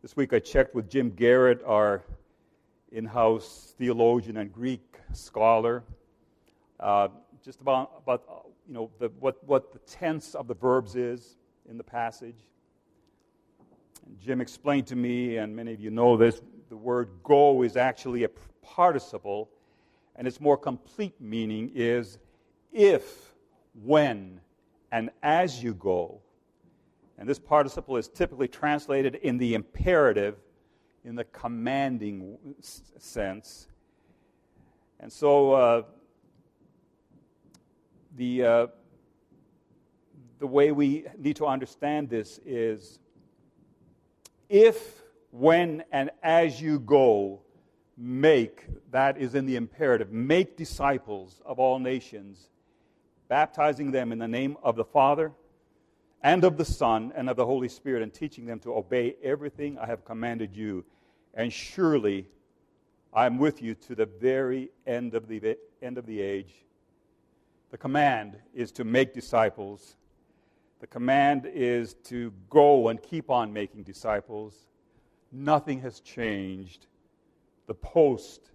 This 0.03 0.15
week 0.15 0.33
I 0.33 0.39
checked 0.39 0.75
with 0.75 0.87
Jim 0.87 1.09
Garrett, 1.09 1.63
our 1.65 2.03
in 2.91 3.05
house 3.05 3.73
theologian 3.79 4.37
and 4.37 4.53
Greek 4.53 4.99
scholar, 5.13 5.83
uh, 6.79 7.07
just 7.45 7.61
about, 7.61 7.91
about 8.01 8.23
you 8.67 8.73
know, 8.73 8.89
the, 8.97 9.09
what, 9.19 9.41
what 9.47 9.71
the 9.71 9.79
tense 9.79 10.33
of 10.33 10.47
the 10.47 10.55
verbs 10.55 10.95
is 10.95 11.37
in 11.69 11.77
the 11.77 11.83
passage. 11.83 12.39
And 14.07 14.19
Jim 14.19 14.41
explained 14.41 14.87
to 14.87 14.95
me, 14.95 15.37
and 15.37 15.55
many 15.55 15.71
of 15.71 15.79
you 15.79 15.91
know 15.91 16.17
this, 16.17 16.41
the 16.69 16.75
word 16.75 17.09
go 17.23 17.61
is 17.61 17.77
actually 17.77 18.23
a 18.23 18.29
participle, 18.63 19.49
and 20.15 20.27
its 20.27 20.41
more 20.41 20.57
complete 20.57 21.13
meaning 21.21 21.71
is 21.75 22.17
if, 22.73 23.35
when, 23.83 24.39
and 24.91 25.11
as 25.21 25.63
you 25.63 25.75
go. 25.75 26.19
And 27.19 27.29
this 27.29 27.37
participle 27.37 27.95
is 27.95 28.07
typically 28.07 28.47
translated 28.47 29.15
in 29.15 29.37
the 29.37 29.53
imperative, 29.53 30.35
in 31.03 31.15
the 31.15 31.25
commanding 31.25 32.37
sense. 32.97 33.67
And 34.99 35.13
so 35.13 35.53
uh, 35.53 35.83
the, 38.15 38.43
uh, 38.43 38.67
the 40.39 40.47
way 40.47 40.71
we 40.71 41.05
need 41.17 41.35
to 41.37 41.45
understand 41.45 42.09
this 42.09 42.39
is 42.45 42.99
if 44.49 45.01
when 45.31 45.83
and 45.91 46.11
as 46.23 46.61
you 46.61 46.79
go, 46.79 47.41
make, 47.97 48.65
that 48.91 49.17
is 49.17 49.35
in 49.35 49.45
the 49.45 49.55
imperative, 49.55 50.11
make 50.11 50.57
disciples 50.57 51.41
of 51.45 51.59
all 51.59 51.79
nations, 51.79 52.49
baptizing 53.27 53.91
them 53.91 54.11
in 54.11 54.19
the 54.19 54.27
name 54.27 54.57
of 54.63 54.75
the 54.75 54.83
Father 54.83 55.31
and 56.21 56.43
of 56.43 56.57
the 56.57 56.65
Son 56.65 57.11
and 57.15 57.29
of 57.29 57.35
the 57.35 57.45
Holy 57.45 57.69
Spirit, 57.69 58.01
and 58.01 58.13
teaching 58.13 58.45
them 58.45 58.59
to 58.59 58.73
obey 58.73 59.15
everything 59.23 59.77
I 59.77 59.85
have 59.85 60.05
commanded 60.05 60.55
you. 60.55 60.83
And 61.33 61.51
surely 61.51 62.27
I 63.13 63.25
am 63.25 63.37
with 63.37 63.61
you 63.61 63.75
to 63.75 63.95
the 63.95 64.05
very 64.05 64.69
end 64.87 65.13
of 65.15 65.27
the, 65.27 65.57
end 65.81 65.97
of 65.97 66.05
the 66.05 66.21
age. 66.21 66.64
The 67.71 67.77
command 67.77 68.37
is 68.53 68.71
to 68.73 68.83
make 68.83 69.13
disciples. 69.13 69.95
The 70.79 70.87
command 70.87 71.49
is 71.51 71.95
to 72.05 72.31
go 72.49 72.89
and 72.89 73.01
keep 73.01 73.29
on 73.29 73.51
making 73.51 73.83
disciples 73.83 74.67
nothing 75.35 75.81
has 75.81 75.99
changed. 75.99 76.87
The 77.67 77.73
post 77.73 78.51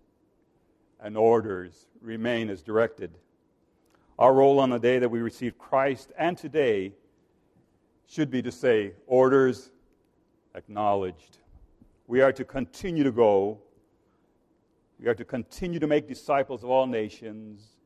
and 1.01 1.16
orders 1.16 1.87
remain 2.01 2.51
as 2.51 2.62
directed. 2.62 3.16
Our 4.18 4.35
role 4.35 4.59
on 4.59 4.70
the 4.70 4.79
day 4.79 4.99
that 4.99 5.09
we 5.09 5.20
received 5.20 5.59
Christ 5.59 6.12
and 6.18 6.37
today 6.37 6.94
should 8.07 8.31
be 8.31 8.42
to 8.42 8.53
say, 8.53 8.92
orders 9.07 9.70
acknowledged. 10.55 11.38
We 12.07 12.20
are 12.23 12.33
to 12.33 12.44
continue 12.44 13.05
to 13.05 13.12
go. 13.12 13.61
We 14.99 15.07
are 15.07 15.14
to 15.14 15.25
continue 15.25 15.79
to 15.79 15.87
make 15.87 16.09
disciples 16.09 16.62
of 16.62 16.70
all 16.70 16.87
nations. 16.87 17.77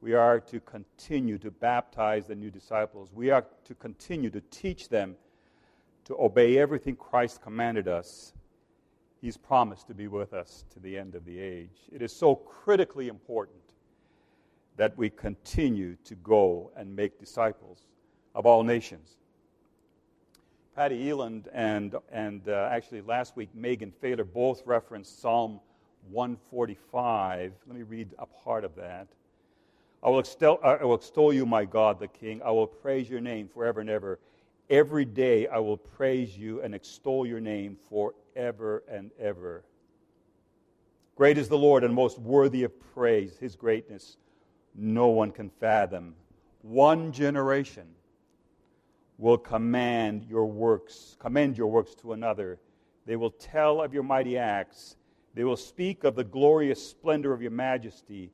We 0.00 0.14
are 0.14 0.40
to 0.40 0.60
continue 0.60 1.38
to 1.38 1.50
baptize 1.50 2.26
the 2.26 2.34
new 2.34 2.50
disciples. 2.50 3.10
We 3.12 3.30
are 3.30 3.44
to 3.64 3.74
continue 3.74 4.30
to 4.30 4.40
teach 4.50 4.88
them 4.88 5.16
to 6.04 6.16
obey 6.20 6.58
everything 6.58 6.96
Christ 6.96 7.42
commanded 7.42 7.88
us, 7.88 8.32
He's 9.20 9.36
promised 9.36 9.88
to 9.88 9.94
be 9.94 10.08
with 10.08 10.34
us 10.34 10.64
to 10.70 10.78
the 10.78 10.96
end 10.96 11.14
of 11.14 11.24
the 11.24 11.40
age. 11.40 11.88
It 11.90 12.02
is 12.02 12.14
so 12.14 12.36
critically 12.36 13.08
important 13.08 13.58
that 14.76 14.96
we 14.96 15.10
continue 15.10 15.96
to 16.04 16.14
go 16.16 16.70
and 16.76 16.94
make 16.94 17.18
disciples 17.18 17.86
of 18.34 18.46
all 18.46 18.62
nations. 18.62 19.16
Patty 20.76 21.08
Eland 21.10 21.48
and, 21.52 21.96
and 22.12 22.48
uh, 22.48 22.68
actually 22.70 23.00
last 23.00 23.34
week 23.34 23.48
Megan 23.54 23.90
Failer 23.90 24.24
both 24.24 24.62
referenced 24.66 25.20
Psalm 25.20 25.58
145. 26.10 27.52
Let 27.66 27.76
me 27.76 27.82
read 27.82 28.10
a 28.18 28.26
part 28.26 28.64
of 28.64 28.76
that. 28.76 29.08
I 30.06 30.08
will, 30.08 30.20
extol, 30.20 30.60
I 30.62 30.84
will 30.84 30.94
extol 30.94 31.32
you, 31.32 31.44
my 31.44 31.64
God, 31.64 31.98
the 31.98 32.06
King. 32.06 32.40
I 32.44 32.52
will 32.52 32.68
praise 32.68 33.10
your 33.10 33.20
name 33.20 33.48
forever 33.48 33.80
and 33.80 33.90
ever. 33.90 34.20
Every 34.70 35.04
day 35.04 35.48
I 35.48 35.58
will 35.58 35.76
praise 35.76 36.38
you 36.38 36.62
and 36.62 36.76
extol 36.76 37.26
your 37.26 37.40
name 37.40 37.76
forever 37.88 38.84
and 38.88 39.10
ever. 39.18 39.64
Great 41.16 41.38
is 41.38 41.48
the 41.48 41.58
Lord 41.58 41.82
and 41.82 41.92
most 41.92 42.20
worthy 42.20 42.62
of 42.62 42.72
praise. 42.94 43.36
His 43.38 43.56
greatness 43.56 44.16
no 44.76 45.08
one 45.08 45.32
can 45.32 45.50
fathom. 45.50 46.14
One 46.62 47.10
generation 47.10 47.88
will 49.18 49.38
command 49.38 50.24
your 50.28 50.46
works, 50.46 51.16
commend 51.18 51.58
your 51.58 51.66
works 51.66 51.96
to 51.96 52.12
another. 52.12 52.60
They 53.06 53.16
will 53.16 53.30
tell 53.30 53.82
of 53.82 53.92
your 53.92 54.04
mighty 54.04 54.38
acts. 54.38 54.94
They 55.34 55.42
will 55.42 55.56
speak 55.56 56.04
of 56.04 56.14
the 56.14 56.24
glorious 56.24 56.86
splendor 56.86 57.32
of 57.32 57.42
your 57.42 57.50
majesty, 57.50 58.30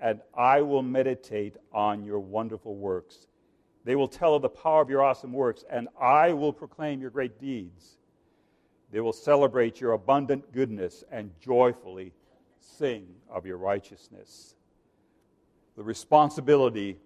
and 0.00 0.20
I 0.34 0.62
will 0.62 0.82
meditate 0.82 1.56
on 1.72 2.04
your 2.04 2.20
wonderful 2.20 2.74
works. 2.74 3.26
They 3.84 3.96
will 3.96 4.08
tell 4.08 4.34
of 4.34 4.42
the 4.42 4.48
power 4.48 4.82
of 4.82 4.90
your 4.90 5.02
awesome 5.02 5.32
works, 5.32 5.64
and 5.70 5.88
I 6.00 6.32
will 6.32 6.52
proclaim 6.52 7.00
your 7.00 7.10
great 7.10 7.38
deeds. 7.38 7.96
They 8.90 9.00
will 9.00 9.12
celebrate 9.12 9.80
your 9.80 9.92
abundant 9.92 10.52
goodness 10.52 11.04
and 11.10 11.30
joyfully 11.40 12.12
sing 12.60 13.06
of 13.28 13.46
your 13.46 13.56
righteousness. 13.56 14.54
The 15.76 15.82
responsibility 15.82 16.98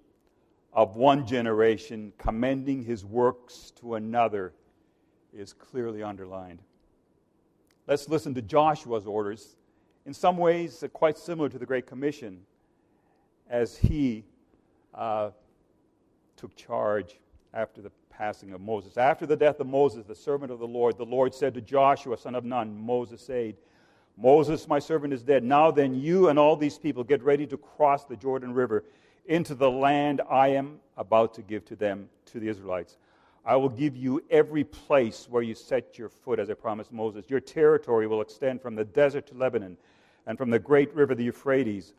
of 0.72 0.96
one 0.96 1.26
generation 1.26 2.12
commending 2.18 2.83
his 2.83 3.04
works 3.04 3.72
to 3.80 3.94
another 3.94 4.52
is 5.33 5.52
clearly 5.52 6.02
underlined. 6.02 6.61
Let's 7.87 8.09
listen 8.09 8.35
to 8.35 8.42
Joshua's 8.42 9.07
orders, 9.07 9.57
in 10.07 10.14
some 10.14 10.38
ways 10.38 10.83
quite 10.92 11.18
similar 11.18 11.48
to 11.48 11.59
the 11.59 11.66
Great 11.66 11.87
Commission, 11.87 12.40
as 13.48 13.76
he 13.76 14.24
uh, 14.94 15.30
took 16.37 16.54
charge 16.57 17.18
after 17.52 17.80
the 17.80 17.90
passing 18.11 18.52
of 18.52 18.61
Moses. 18.61 18.96
After 18.96 19.26
the 19.26 19.37
death 19.37 19.61
of 19.61 19.66
Moses, 19.66 20.04
the 20.07 20.14
servant 20.14 20.52
of 20.52 20.59
the 20.59 20.66
Lord, 20.66 20.96
the 20.96 21.04
Lord 21.04 21.35
said 21.35 21.54
to 21.54 21.61
Joshua, 21.61 22.16
son 22.16 22.35
of 22.35 22.44
Nun, 22.44 22.78
Moses' 22.78 23.28
aide, 23.30 23.57
Moses, 24.16 24.68
my 24.68 24.78
servant, 24.78 25.12
is 25.12 25.22
dead. 25.22 25.42
Now 25.42 25.70
then, 25.70 25.94
you 25.94 26.28
and 26.28 26.38
all 26.38 26.57
these 26.57 26.78
people 26.78 27.02
get 27.02 27.22
ready 27.22 27.46
to 27.48 27.57
cross 27.57 28.04
the 28.04 28.16
Jordan 28.16 28.54
River 28.54 28.85
into 29.26 29.54
the 29.54 29.70
land 29.70 30.20
I 30.30 30.48
am 30.48 30.78
about 30.96 31.35
to 31.35 31.42
give 31.42 31.64
to 31.66 31.76
them, 31.76 32.09
to 32.26 32.38
the 32.38 32.48
Israelites. 32.48 32.96
I 33.44 33.57
will 33.57 33.68
give 33.68 33.96
you 33.96 34.22
every 34.30 34.64
place 34.64 35.26
where 35.28 35.42
you 35.42 35.54
set 35.54 35.98
your 35.98 36.09
foot, 36.09 36.38
as 36.38 36.48
I 36.48 36.54
promised 36.54 36.92
Moses. 36.92 37.28
Your 37.28 37.40
territory 37.40 38.07
will 38.07 38.20
extend 38.20 38.62
from 38.62 38.74
the 38.74 38.85
desert 38.85 39.26
to 39.28 39.35
Lebanon, 39.35 39.76
and 40.26 40.38
from 40.38 40.50
the 40.50 40.59
great 40.59 40.94
river, 40.94 41.14
the 41.14 41.24
Euphrates, 41.24 41.92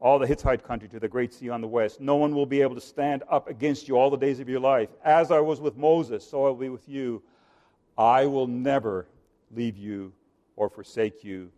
all 0.00 0.18
the 0.18 0.26
Hittite 0.26 0.62
country 0.62 0.88
to 0.88 1.00
the 1.00 1.08
great 1.08 1.32
sea 1.32 1.48
on 1.48 1.60
the 1.60 1.68
west. 1.68 2.00
No 2.00 2.16
one 2.16 2.34
will 2.34 2.46
be 2.46 2.60
able 2.60 2.74
to 2.74 2.80
stand 2.80 3.22
up 3.30 3.48
against 3.48 3.88
you 3.88 3.96
all 3.96 4.10
the 4.10 4.16
days 4.16 4.40
of 4.40 4.48
your 4.48 4.60
life. 4.60 4.90
As 5.04 5.30
I 5.30 5.40
was 5.40 5.60
with 5.60 5.76
Moses, 5.76 6.28
so 6.28 6.44
I 6.44 6.48
will 6.48 6.56
be 6.56 6.68
with 6.68 6.88
you. 6.88 7.22
I 7.96 8.26
will 8.26 8.46
never 8.46 9.06
leave 9.54 9.76
you 9.76 10.12
or 10.54 10.68
forsake 10.68 11.24
you. 11.24 11.50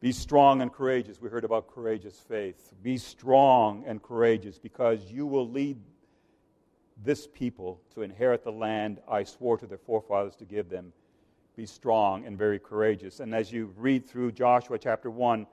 Be 0.00 0.12
strong 0.12 0.62
and 0.62 0.72
courageous. 0.72 1.20
We 1.20 1.30
heard 1.30 1.44
about 1.44 1.68
courageous 1.68 2.18
faith. 2.28 2.72
Be 2.82 2.98
strong 2.98 3.84
and 3.86 4.02
courageous 4.02 4.58
because 4.58 5.10
you 5.10 5.26
will 5.26 5.48
lead 5.48 5.78
this 7.02 7.26
people 7.26 7.80
to 7.94 8.02
inherit 8.02 8.42
the 8.42 8.52
land 8.52 9.00
I 9.08 9.24
swore 9.24 9.56
to 9.58 9.66
their 9.66 9.78
forefathers 9.78 10.36
to 10.36 10.44
give 10.44 10.68
them. 10.68 10.92
Be 11.56 11.66
strong 11.66 12.26
and 12.26 12.36
very 12.36 12.58
courageous. 12.58 13.20
And 13.20 13.34
as 13.34 13.52
you 13.52 13.72
read 13.76 14.06
through 14.06 14.32
Joshua 14.32 14.78
chapter 14.78 15.10
1, 15.10 15.46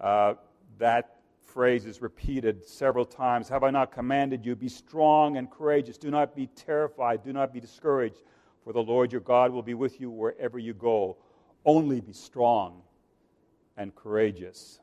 uh, 0.00 0.34
that 0.78 1.20
phrase 1.42 1.86
is 1.86 2.02
repeated 2.02 2.66
several 2.66 3.04
times. 3.04 3.48
Have 3.48 3.64
I 3.64 3.70
not 3.70 3.90
commanded 3.92 4.44
you? 4.44 4.54
Be 4.54 4.68
strong 4.68 5.36
and 5.36 5.50
courageous. 5.50 5.96
Do 5.96 6.10
not 6.10 6.36
be 6.36 6.46
terrified. 6.48 7.22
Do 7.22 7.32
not 7.32 7.52
be 7.52 7.60
discouraged, 7.60 8.22
for 8.62 8.72
the 8.72 8.82
Lord 8.82 9.12
your 9.12 9.20
God 9.20 9.50
will 9.50 9.62
be 9.62 9.74
with 9.74 10.00
you 10.00 10.10
wherever 10.10 10.58
you 10.58 10.74
go. 10.74 11.16
Only 11.64 12.00
be 12.00 12.12
strong 12.12 12.82
and 13.76 13.94
courageous. 13.94 14.80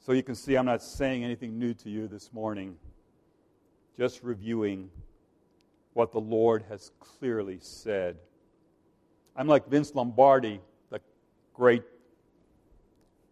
So 0.00 0.12
you 0.12 0.22
can 0.22 0.34
see 0.34 0.56
I'm 0.56 0.66
not 0.66 0.82
saying 0.82 1.24
anything 1.24 1.58
new 1.58 1.74
to 1.74 1.90
you 1.90 2.06
this 2.06 2.32
morning, 2.32 2.76
just 3.96 4.22
reviewing 4.22 4.90
what 5.94 6.12
the 6.12 6.20
Lord 6.20 6.64
has 6.68 6.92
clearly 7.00 7.58
said. 7.60 8.16
I'm 9.34 9.48
like 9.48 9.66
Vince 9.68 9.94
Lombardi, 9.94 10.60
the 10.90 11.00
great 11.54 11.82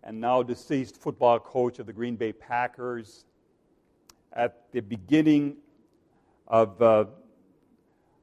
and 0.04 0.20
now 0.20 0.42
deceased 0.42 1.00
football 1.00 1.40
coach 1.40 1.78
of 1.78 1.86
the 1.86 1.92
Green 1.92 2.14
Bay 2.14 2.32
Packers. 2.32 3.24
At 4.34 4.70
the 4.70 4.80
beginning 4.80 5.56
of 6.46 6.80
uh, 6.80 7.06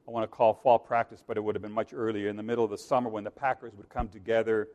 I 0.06 0.10
want 0.10 0.24
to 0.24 0.28
call 0.28 0.54
fall 0.54 0.78
practice, 0.78 1.22
but 1.26 1.36
it 1.36 1.40
would 1.40 1.54
have 1.54 1.62
been 1.62 1.72
much 1.72 1.92
earlier. 1.92 2.28
In 2.28 2.36
the 2.36 2.42
middle 2.42 2.64
of 2.64 2.70
the 2.70 2.78
summer, 2.78 3.10
when 3.10 3.24
the 3.24 3.30
Packers 3.30 3.72
would 3.76 3.88
come 3.88 4.08
together, 4.08 4.68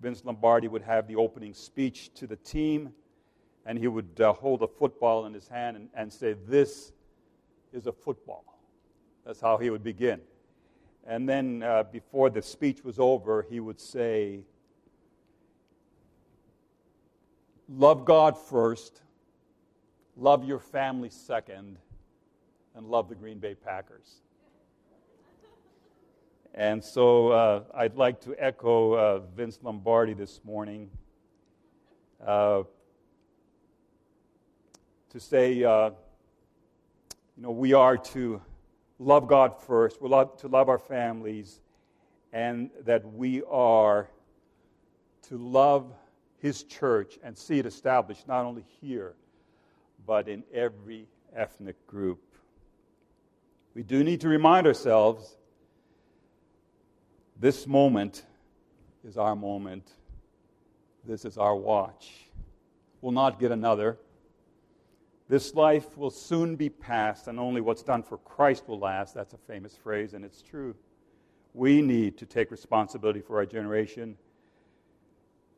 Vince 0.00 0.24
Lombardi 0.24 0.68
would 0.68 0.82
have 0.82 1.06
the 1.06 1.16
opening 1.16 1.54
speech 1.54 2.12
to 2.14 2.26
the 2.26 2.36
team, 2.36 2.92
and 3.64 3.78
he 3.78 3.86
would 3.86 4.20
uh, 4.20 4.32
hold 4.32 4.62
a 4.62 4.68
football 4.68 5.26
in 5.26 5.34
his 5.34 5.46
hand 5.46 5.76
and, 5.76 5.88
and 5.94 6.12
say, 6.12 6.34
This 6.46 6.92
is 7.72 7.86
a 7.86 7.92
football. 7.92 8.44
That's 9.24 9.40
how 9.40 9.58
he 9.58 9.70
would 9.70 9.84
begin. 9.84 10.20
And 11.06 11.28
then, 11.28 11.62
uh, 11.62 11.84
before 11.84 12.30
the 12.30 12.42
speech 12.42 12.84
was 12.84 12.98
over, 12.98 13.46
he 13.48 13.60
would 13.60 13.80
say, 13.80 14.40
Love 17.70 18.06
God 18.06 18.38
first, 18.38 19.02
love 20.16 20.42
your 20.42 20.58
family 20.58 21.10
second, 21.10 21.76
and 22.74 22.86
love 22.86 23.10
the 23.10 23.14
Green 23.14 23.38
Bay 23.38 23.54
Packers. 23.54 24.22
And 26.54 26.82
so 26.82 27.28
uh, 27.28 27.64
I'd 27.74 27.94
like 27.96 28.22
to 28.22 28.34
echo 28.38 28.94
uh, 28.94 29.18
Vince 29.36 29.58
Lombardi 29.62 30.14
this 30.14 30.40
morning 30.44 30.88
uh, 32.26 32.62
to 35.10 35.20
say, 35.20 35.62
uh, 35.62 35.90
you 37.36 37.42
know, 37.42 37.50
we 37.50 37.74
are 37.74 37.98
to 37.98 38.40
love 38.98 39.28
God 39.28 39.60
first, 39.60 40.00
we're 40.00 40.24
to 40.24 40.48
love 40.48 40.70
our 40.70 40.78
families, 40.78 41.60
and 42.32 42.70
that 42.86 43.04
we 43.12 43.42
are 43.42 44.08
to 45.28 45.36
love 45.36 45.92
His 46.38 46.62
church 46.62 47.18
and 47.22 47.36
see 47.36 47.58
it 47.58 47.66
established 47.66 48.28
not 48.28 48.44
only 48.44 48.64
here, 48.80 49.14
but 50.06 50.28
in 50.28 50.44
every 50.54 51.08
ethnic 51.34 51.86
group. 51.86 52.22
We 53.74 53.82
do 53.82 54.02
need 54.02 54.20
to 54.22 54.28
remind 54.28 54.66
ourselves 54.66 55.36
this 57.38 57.66
moment 57.66 58.24
is 59.04 59.16
our 59.16 59.36
moment. 59.36 59.88
This 61.04 61.24
is 61.24 61.38
our 61.38 61.54
watch. 61.54 62.12
We'll 63.00 63.12
not 63.12 63.38
get 63.38 63.52
another. 63.52 63.98
This 65.28 65.54
life 65.54 65.96
will 65.96 66.10
soon 66.10 66.56
be 66.56 66.68
past, 66.68 67.28
and 67.28 67.38
only 67.38 67.60
what's 67.60 67.82
done 67.82 68.02
for 68.02 68.18
Christ 68.18 68.66
will 68.66 68.78
last. 68.78 69.14
That's 69.14 69.34
a 69.34 69.38
famous 69.38 69.76
phrase, 69.76 70.14
and 70.14 70.24
it's 70.24 70.42
true. 70.42 70.74
We 71.54 71.82
need 71.82 72.18
to 72.18 72.26
take 72.26 72.50
responsibility 72.50 73.20
for 73.20 73.36
our 73.36 73.46
generation. 73.46 74.16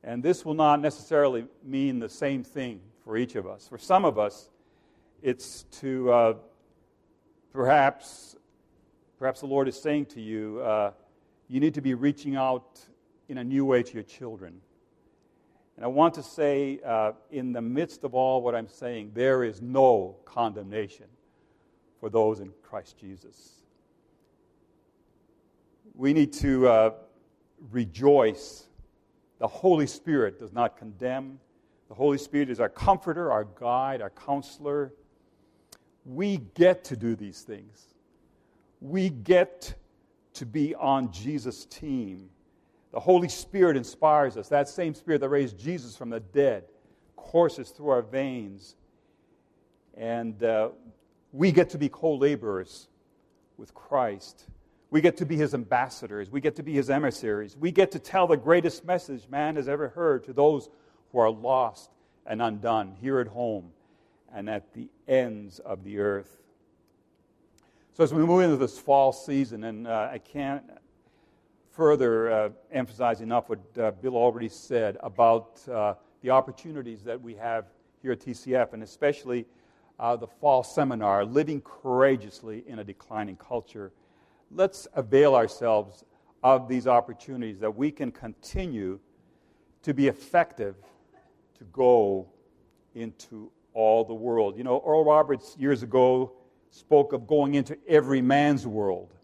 And 0.02 0.22
this 0.22 0.44
will 0.44 0.54
not 0.54 0.80
necessarily 0.80 1.46
mean 1.62 1.98
the 1.98 2.08
same 2.08 2.42
thing 2.42 2.80
for 3.04 3.16
each 3.16 3.34
of 3.36 3.46
us. 3.46 3.68
For 3.68 3.78
some 3.78 4.04
of 4.04 4.18
us, 4.18 4.48
it's 5.22 5.64
to 5.80 6.12
uh, 6.12 6.34
perhaps, 7.52 8.36
perhaps 9.18 9.40
the 9.40 9.46
Lord 9.46 9.68
is 9.68 9.80
saying 9.80 10.06
to 10.06 10.20
you, 10.20 10.60
uh, 10.60 10.92
you 11.48 11.60
need 11.60 11.74
to 11.74 11.82
be 11.82 11.94
reaching 11.94 12.36
out 12.36 12.80
in 13.28 13.38
a 13.38 13.44
new 13.44 13.64
way 13.64 13.82
to 13.82 13.94
your 13.94 14.02
children. 14.02 14.60
And 15.76 15.84
I 15.84 15.88
want 15.88 16.14
to 16.14 16.22
say, 16.22 16.80
uh, 16.84 17.12
in 17.30 17.52
the 17.52 17.60
midst 17.60 18.04
of 18.04 18.14
all 18.14 18.42
what 18.42 18.54
I'm 18.54 18.68
saying, 18.68 19.12
there 19.14 19.44
is 19.44 19.60
no 19.60 20.16
condemnation 20.24 21.06
for 22.00 22.08
those 22.08 22.40
in 22.40 22.52
Christ 22.62 22.98
Jesus. 22.98 23.62
We 25.94 26.12
need 26.12 26.32
to 26.34 26.68
uh, 26.68 26.90
rejoice. 27.70 28.64
The 29.40 29.48
Holy 29.48 29.86
Spirit 29.86 30.38
does 30.38 30.52
not 30.52 30.76
condemn. 30.76 31.40
The 31.88 31.94
Holy 31.94 32.18
Spirit 32.18 32.50
is 32.50 32.60
our 32.60 32.68
comforter, 32.68 33.32
our 33.32 33.44
guide, 33.58 34.00
our 34.00 34.10
counselor. 34.10 34.92
We 36.04 36.38
get 36.54 36.84
to 36.84 36.96
do 36.96 37.16
these 37.16 37.40
things. 37.40 37.94
We 38.80 39.08
get 39.08 39.74
to 40.34 40.46
be 40.46 40.74
on 40.74 41.10
Jesus' 41.10 41.64
team. 41.64 42.28
The 42.92 43.00
Holy 43.00 43.28
Spirit 43.28 43.76
inspires 43.76 44.36
us. 44.36 44.48
That 44.48 44.68
same 44.68 44.94
Spirit 44.94 45.20
that 45.22 45.28
raised 45.30 45.58
Jesus 45.58 45.96
from 45.96 46.10
the 46.10 46.20
dead 46.20 46.64
courses 47.16 47.70
through 47.70 47.88
our 47.88 48.02
veins. 48.02 48.76
And 49.96 50.42
uh, 50.42 50.70
we 51.32 51.50
get 51.50 51.70
to 51.70 51.78
be 51.78 51.88
co 51.88 52.14
laborers 52.14 52.88
with 53.56 53.72
Christ. 53.74 54.46
We 54.90 55.00
get 55.00 55.16
to 55.18 55.26
be 55.26 55.36
his 55.36 55.54
ambassadors. 55.54 56.30
We 56.30 56.40
get 56.40 56.56
to 56.56 56.62
be 56.62 56.72
his 56.72 56.90
emissaries. 56.90 57.56
We 57.56 57.70
get 57.70 57.92
to 57.92 57.98
tell 57.98 58.26
the 58.26 58.36
greatest 58.36 58.84
message 58.84 59.28
man 59.28 59.56
has 59.56 59.68
ever 59.68 59.88
heard 59.88 60.24
to 60.24 60.32
those 60.32 60.68
who 61.12 61.18
are 61.18 61.30
lost 61.30 61.90
and 62.26 62.42
undone 62.42 62.96
here 63.00 63.20
at 63.20 63.28
home 63.28 63.70
and 64.34 64.48
at 64.50 64.72
the 64.74 64.88
ends 65.06 65.58
of 65.60 65.84
the 65.84 65.98
earth. 66.00 66.38
So 67.92 68.04
as 68.04 68.12
we 68.14 68.24
move 68.24 68.42
into 68.42 68.56
this 68.56 68.78
fall 68.78 69.12
season, 69.12 69.64
and 69.64 69.86
uh, 69.86 70.08
I 70.12 70.18
can't, 70.18 70.64
further 71.70 72.30
uh, 72.30 72.48
emphasize 72.72 73.20
enough 73.20 73.48
what 73.48 73.60
uh, 73.78 73.90
Bill 73.92 74.16
already 74.16 74.48
said 74.48 74.96
about 75.02 75.66
uh, 75.68 75.94
the 76.20 76.30
opportunities 76.30 77.02
that 77.04 77.20
we 77.20 77.34
have 77.34 77.66
here 78.02 78.12
at 78.12 78.20
TCF, 78.20 78.72
and 78.72 78.82
especially 78.82 79.46
uh, 79.98 80.16
the 80.16 80.26
fall 80.26 80.62
seminar, 80.62 81.24
Living 81.24 81.60
Courageously 81.60 82.64
in 82.66 82.80
a 82.80 82.84
Declining 82.84 83.36
Culture. 83.36 83.92
Let's 84.50 84.88
avail 84.94 85.34
ourselves 85.34 86.04
of 86.42 86.68
these 86.68 86.86
opportunities 86.86 87.60
that 87.60 87.74
we 87.74 87.90
can 87.90 88.10
continue 88.10 88.98
to 89.82 89.94
be 89.94 90.08
effective 90.08 90.76
to 91.58 91.64
go 91.64 92.26
into 92.94 93.50
all 93.74 94.04
the 94.04 94.14
world. 94.14 94.56
You 94.56 94.64
know, 94.64 94.76
Oral 94.78 95.04
Roberts 95.04 95.56
years 95.58 95.82
ago 95.82 96.32
spoke 96.70 97.12
of 97.12 97.26
going 97.26 97.54
into 97.54 97.78
every 97.86 98.20
man's 98.20 98.66
world. 98.66 99.14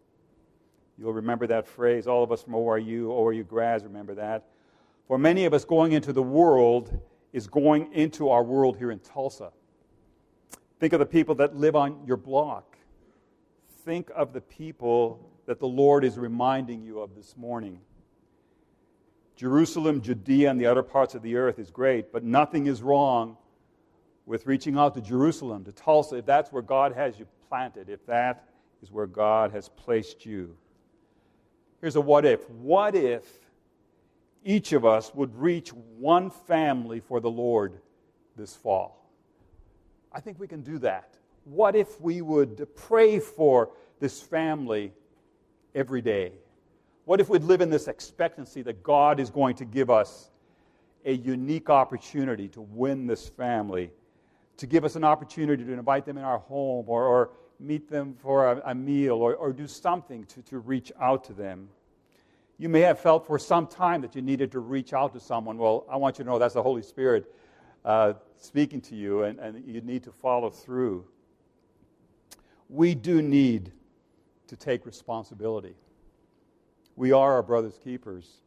You'll 0.99 1.13
remember 1.13 1.47
that 1.49 1.67
phrase. 1.67 2.07
All 2.07 2.23
of 2.23 2.33
us 2.33 2.43
from 2.43 2.55
ORU, 2.55 3.07
ORU 3.09 3.47
grads 3.47 3.85
remember 3.85 4.15
that. 4.15 4.45
For 5.09 5.19
many 5.19 5.45
of 5.45 5.55
us, 5.55 5.65
going 5.65 5.93
into 5.93 6.13
the 6.13 6.23
world 6.23 6.99
is 7.33 7.47
going 7.47 7.93
into 7.93 8.31
our 8.31 8.43
world 8.43 8.77
here 8.77 8.91
in 8.91 8.99
Tulsa. 9.01 9.51
Think 10.81 10.93
of 10.93 11.01
the 11.01 11.07
people 11.07 11.35
that 11.37 11.57
live 11.57 11.77
on 11.77 12.01
your 12.07 12.17
block. 12.17 12.76
Think 13.87 14.11
of 14.17 14.33
the 14.33 14.41
people 14.41 15.31
that 15.47 15.61
the 15.61 15.69
Lord 15.69 16.05
is 16.05 16.19
reminding 16.19 16.83
you 16.83 16.99
of 16.99 17.15
this 17.15 17.37
morning. 17.37 17.79
Jerusalem, 19.37 20.03
Judea, 20.03 20.51
and 20.51 20.61
the 20.61 20.67
other 20.67 20.83
parts 20.83 21.15
of 21.15 21.23
the 21.23 21.37
earth 21.37 21.61
is 21.61 21.71
great, 21.71 22.13
but 22.13 22.25
nothing 22.25 22.67
is 22.67 22.83
wrong 22.83 23.37
with 24.27 24.45
reaching 24.45 24.77
out 24.77 24.95
to 24.95 25.01
Jerusalem, 25.01 25.65
to 25.67 25.71
Tulsa, 25.71 26.17
if 26.17 26.27
that's 26.27 26.51
where 26.51 26.63
God 26.63 26.95
has 26.95 27.17
you 27.17 27.29
planted, 27.49 27.89
if 27.89 28.05
that 28.07 28.49
is 28.83 28.91
where 28.91 29.07
God 29.07 29.53
has 29.53 29.69
placed 29.69 30.27
you. 30.27 30.57
Here's 31.81 31.95
a 31.95 32.01
what 32.01 32.25
if. 32.25 32.51
What 32.51 32.97
if 32.97 33.25
each 34.43 34.73
of 34.73 34.85
us 34.85 35.15
would 35.15 35.33
reach 35.37 35.73
one 35.97 36.31
family 36.31 36.99
for 36.99 37.21
the 37.21 37.31
Lord 37.31 37.79
this 38.37 38.57
fall? 38.57 39.09
I 40.13 40.19
think 40.19 40.41
we 40.41 40.49
can 40.49 40.63
do 40.63 40.79
that. 40.79 41.17
What 41.47 41.77
if 41.77 42.01
we 42.01 42.23
would 42.23 42.67
pray 42.75 43.21
for 43.21 43.71
this 44.01 44.21
family 44.21 44.93
every 45.77 46.03
day? 46.03 46.33
What 47.05 47.21
if 47.21 47.29
we'd 47.29 47.45
live 47.45 47.61
in 47.61 47.71
this 47.71 47.87
expectancy 47.87 48.63
that 48.63 48.83
God 48.83 49.21
is 49.21 49.31
going 49.31 49.55
to 49.57 49.65
give 49.65 49.89
us 49.89 50.31
a 51.05 51.13
unique 51.13 51.71
opportunity 51.71 52.49
to 52.49 52.63
win 52.63 53.07
this 53.07 53.29
family, 53.29 53.93
to 54.57 54.67
give 54.67 54.85
us 54.85 54.97
an 54.97 55.05
opportunity 55.05 55.63
to 55.63 55.73
invite 55.73 56.05
them 56.05 56.19
in 56.19 56.25
our 56.25 56.39
home 56.39 56.87
or, 56.89 57.05
or 57.05 57.31
meet 57.61 57.89
them 57.89 58.17
for 58.21 58.51
a, 58.51 58.63
a 58.73 58.75
meal 58.75 59.15
or, 59.15 59.37
or 59.37 59.53
do 59.53 59.69
something 59.69 60.25
to, 60.25 60.43
to 60.43 60.59
reach 60.59 60.91
out 61.01 61.23
to 61.27 61.33
them? 61.33 61.69
You 62.59 62.69
may 62.69 62.81
have 62.81 62.99
felt 62.99 63.25
for 63.25 63.39
some 63.39 63.69
time 63.69 64.01
that 64.01 64.17
you 64.17 64.23
needed 64.23 64.51
to 64.51 64.59
reach 64.59 64.93
out 64.93 65.13
to 65.13 65.21
someone. 65.21 65.59
Well, 65.59 65.87
I 65.89 65.95
want 65.95 66.19
you 66.19 66.25
to 66.25 66.31
know 66.31 66.41
that's 66.41 66.55
the 66.55 66.63
Holy 66.63 66.83
Spirit 66.83 67.33
uh, 67.85 68.15
speaking 68.37 68.81
to 68.81 68.97
you, 68.97 69.23
and, 69.23 69.39
and 69.39 69.65
you 69.65 69.81
need 69.81 70.03
to 70.03 70.11
follow 70.11 70.51
through. 70.51 71.05
We 72.69 72.95
do 72.95 73.23
need 73.23 73.73
to 74.49 74.57
take 74.57 74.87
responsibility. 74.87 75.75
We 76.97 77.13
are 77.13 77.35
our 77.35 77.43
brother's 77.43 77.79
keepers. 77.79 78.41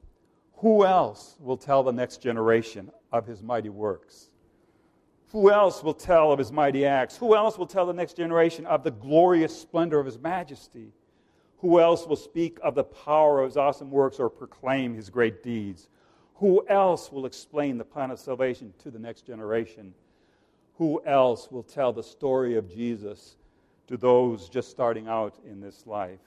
Who 0.58 0.86
else 0.86 1.36
will 1.40 1.58
tell 1.58 1.84
the 1.84 1.94
next 1.94 2.18
generation 2.18 2.92
of 3.12 3.26
his 3.26 3.42
mighty 3.42 3.70
works? 3.70 4.28
Who 5.32 5.52
else 5.52 5.84
will 5.84 5.94
tell 5.94 6.32
of 6.32 6.40
his 6.40 6.52
mighty 6.52 6.86
acts? 6.86 7.16
Who 7.18 7.36
else 7.36 7.58
will 7.58 7.68
tell 7.68 7.86
the 7.86 7.94
next 7.94 8.18
generation 8.18 8.66
of 8.66 8.84
the 8.84 8.92
glorious 8.92 9.58
splendor 9.58 10.00
of 10.00 10.06
his 10.06 10.18
majesty? 10.18 10.92
Who 11.60 11.80
else 11.80 12.08
will 12.08 12.16
speak 12.16 12.58
of 12.64 12.74
the 12.74 12.84
power 12.84 13.42
of 13.42 13.50
his 13.50 13.58
awesome 13.58 13.92
works 13.92 14.20
or 14.20 14.30
proclaim 14.30 14.96
his 14.96 15.10
great 15.10 15.44
deeds? 15.44 15.88
Who 16.36 16.66
else 16.68 17.12
will 17.12 17.26
explain 17.26 17.78
the 17.78 17.84
plan 17.84 18.12
of 18.12 18.20
salvation 18.20 18.74
to 18.80 18.90
the 18.90 19.00
next 19.00 19.28
generation? 19.28 19.94
Who 20.78 21.02
else 21.06 21.52
will 21.52 21.64
tell 21.64 21.94
the 21.94 22.04
story 22.04 22.56
of 22.56 22.74
Jesus 22.74 23.36
to 23.90 23.98
those 23.98 24.50
just 24.50 24.70
starting 24.70 25.08
out 25.08 25.40
in 25.50 25.60
this 25.60 25.88
life? 25.88 26.20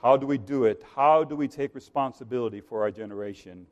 How 0.00 0.16
do 0.16 0.26
we 0.26 0.38
do 0.38 0.64
it? 0.64 0.82
How 0.96 1.22
do 1.22 1.36
we 1.36 1.48
take 1.48 1.74
responsibility 1.74 2.62
for 2.62 2.80
our 2.80 2.90
generation 2.90 3.66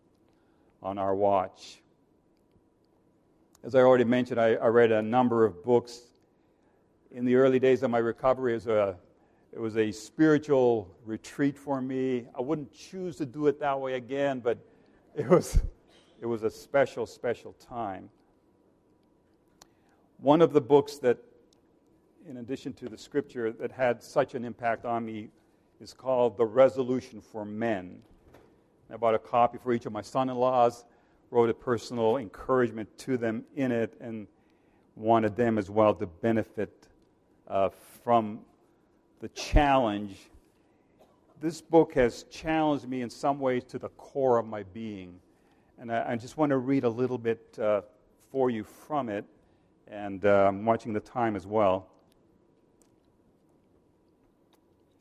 on 0.83 0.99
our 0.99 1.15
watch? 1.15 1.81
As 3.65 3.75
I 3.75 3.79
already 3.79 4.05
mentioned, 4.05 4.39
I, 4.39 4.57
I 4.57 4.67
read 4.67 4.93
a 4.93 5.01
number 5.01 5.47
of 5.47 5.65
books. 5.65 6.03
In 7.11 7.25
the 7.25 7.37
early 7.37 7.59
days 7.59 7.83
of 7.83 7.91
my 7.91 7.99
recovery, 7.99 8.55
as 8.55 8.67
a, 8.67 8.95
it 9.51 9.59
was 9.59 9.79
a 9.79 9.91
spiritual 9.93 10.95
retreat 11.07 11.57
for 11.57 11.81
me. 11.81 12.27
I 12.37 12.43
wouldn't 12.43 12.71
choose 12.71 13.17
to 13.17 13.25
do 13.25 13.47
it 13.47 13.59
that 13.61 13.81
way 13.81 13.95
again, 13.95 14.41
but 14.41 14.59
it 15.15 15.27
was, 15.27 15.59
it 16.21 16.27
was 16.27 16.43
a 16.43 16.51
special, 16.51 17.07
special 17.07 17.55
time. 17.55 18.11
One 20.23 20.41
of 20.41 20.53
the 20.53 20.61
books 20.61 20.99
that, 20.99 21.19
in 22.29 22.37
addition 22.37 22.75
to 22.75 22.89
the 22.89 22.97
scripture, 22.97 23.51
that 23.51 23.73
had 23.73 24.01
such 24.01 24.37
an 24.37 24.45
impact 24.45 24.85
on 24.85 25.05
me 25.05 25.31
is 25.81 25.93
called 25.93 26.37
The 26.37 26.47
Resolution 26.47 27.21
for 27.21 27.45
Men. 27.45 28.01
I 28.89 28.97
bought 28.97 29.17
a 29.17 29.19
copy 29.19 29.59
for 29.59 29.73
each 29.73 29.85
of 29.85 29.93
my 29.93 30.01
son 30.01 30.31
in 30.31 30.37
laws, 30.37 30.85
wrote 31.33 31.51
a 31.51 31.55
personal 31.55 32.19
encouragement 32.19 32.97
to 32.99 33.17
them 33.17 33.43
in 33.57 33.73
it, 33.73 33.97
and 34.01 34.29
wanted 34.95 35.35
them 35.35 35.59
as 35.59 35.69
well 35.71 35.93
to 35.93 36.07
benefit 36.07 36.87
uh, 37.49 37.71
from 38.05 38.43
the 39.19 39.29
challenge. 39.31 40.31
This 41.41 41.61
book 41.61 41.95
has 41.95 42.23
challenged 42.31 42.89
me 42.89 43.03
in 43.03 43.11
some 43.11 43.41
ways 43.41 43.65
to 43.65 43.79
the 43.81 43.89
core 43.89 44.39
of 44.39 44.47
my 44.47 44.63
being. 44.63 45.19
And 45.81 45.91
I, 45.91 46.13
I 46.13 46.15
just 46.15 46.37
want 46.37 46.51
to 46.51 46.59
read 46.59 46.85
a 46.85 46.89
little 46.89 47.19
bit 47.19 47.59
uh, 47.61 47.81
for 48.31 48.51
you 48.51 48.63
from 48.63 49.09
it, 49.09 49.25
and 49.93 50.25
uh, 50.25 50.47
I'm 50.49 50.65
watching 50.65 50.95
the 50.95 51.01
time 51.01 51.37
as 51.37 51.47
well. 51.47 51.87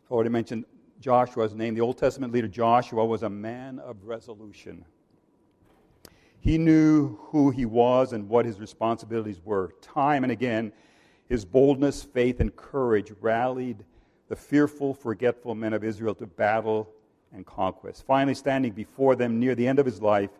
I 0.09 0.13
already 0.13 0.29
mentioned 0.29 0.65
Joshua's 0.99 1.55
name. 1.55 1.73
The 1.73 1.81
Old 1.81 1.97
Testament 1.97 2.33
leader 2.33 2.49
Joshua 2.49 3.05
was 3.05 3.23
a 3.23 3.29
man 3.29 3.79
of 3.79 4.03
resolution. 4.03 4.83
He 6.41 6.57
knew 6.57 7.15
who 7.21 7.51
he 7.51 7.65
was 7.65 8.11
and 8.11 8.27
what 8.27 8.45
his 8.45 8.59
responsibilities 8.59 9.39
were. 9.45 9.73
Time 9.81 10.23
and 10.23 10.31
again, 10.31 10.73
his 11.29 11.45
boldness, 11.45 12.03
faith, 12.03 12.41
and 12.41 12.53
courage 12.53 13.13
rallied 13.21 13.85
the 14.27 14.35
fearful, 14.35 14.93
forgetful 14.93 15.55
men 15.55 15.71
of 15.71 15.85
Israel 15.85 16.15
to 16.15 16.27
battle 16.27 16.89
and 17.31 17.45
conquest. 17.45 18.05
Finally, 18.05 18.35
standing 18.35 18.73
before 18.73 19.15
them 19.15 19.39
near 19.39 19.55
the 19.55 19.65
end 19.65 19.79
of 19.79 19.85
his 19.85 20.01
life, 20.01 20.31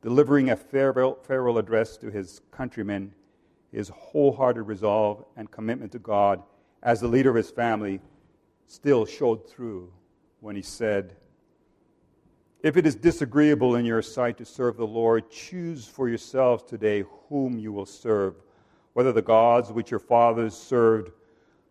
delivering 0.00 0.48
a 0.48 0.56
farewell, 0.56 1.18
farewell 1.22 1.58
address 1.58 1.98
to 1.98 2.10
his 2.10 2.40
countrymen, 2.50 3.12
his 3.74 3.88
wholehearted 3.88 4.66
resolve 4.66 5.24
and 5.36 5.50
commitment 5.50 5.90
to 5.92 5.98
God 5.98 6.42
as 6.82 7.00
the 7.00 7.08
leader 7.08 7.30
of 7.30 7.36
his 7.36 7.50
family 7.50 8.00
still 8.68 9.04
showed 9.04 9.48
through 9.48 9.92
when 10.40 10.54
he 10.54 10.62
said, 10.62 11.16
If 12.62 12.76
it 12.76 12.86
is 12.86 12.94
disagreeable 12.94 13.74
in 13.74 13.84
your 13.84 14.00
sight 14.00 14.38
to 14.38 14.44
serve 14.44 14.76
the 14.76 14.86
Lord, 14.86 15.28
choose 15.28 15.86
for 15.86 16.08
yourselves 16.08 16.62
today 16.62 17.04
whom 17.28 17.58
you 17.58 17.72
will 17.72 17.86
serve, 17.86 18.36
whether 18.92 19.12
the 19.12 19.22
gods 19.22 19.72
which 19.72 19.90
your 19.90 20.00
fathers 20.00 20.54
served, 20.56 21.10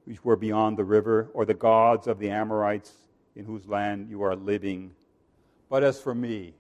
which 0.03 0.25
were 0.25 0.35
beyond 0.35 0.77
the 0.77 0.83
river, 0.83 1.29
or 1.33 1.45
the 1.45 1.53
gods 1.53 2.07
of 2.07 2.19
the 2.19 2.29
Amorites 2.29 2.91
in 3.37 3.45
whose 3.45 3.65
land 3.65 4.09
you 4.09 4.21
are 4.23 4.35
living. 4.35 4.91
But 5.69 5.83
as 5.83 6.01
for 6.01 6.13
me 6.13 6.53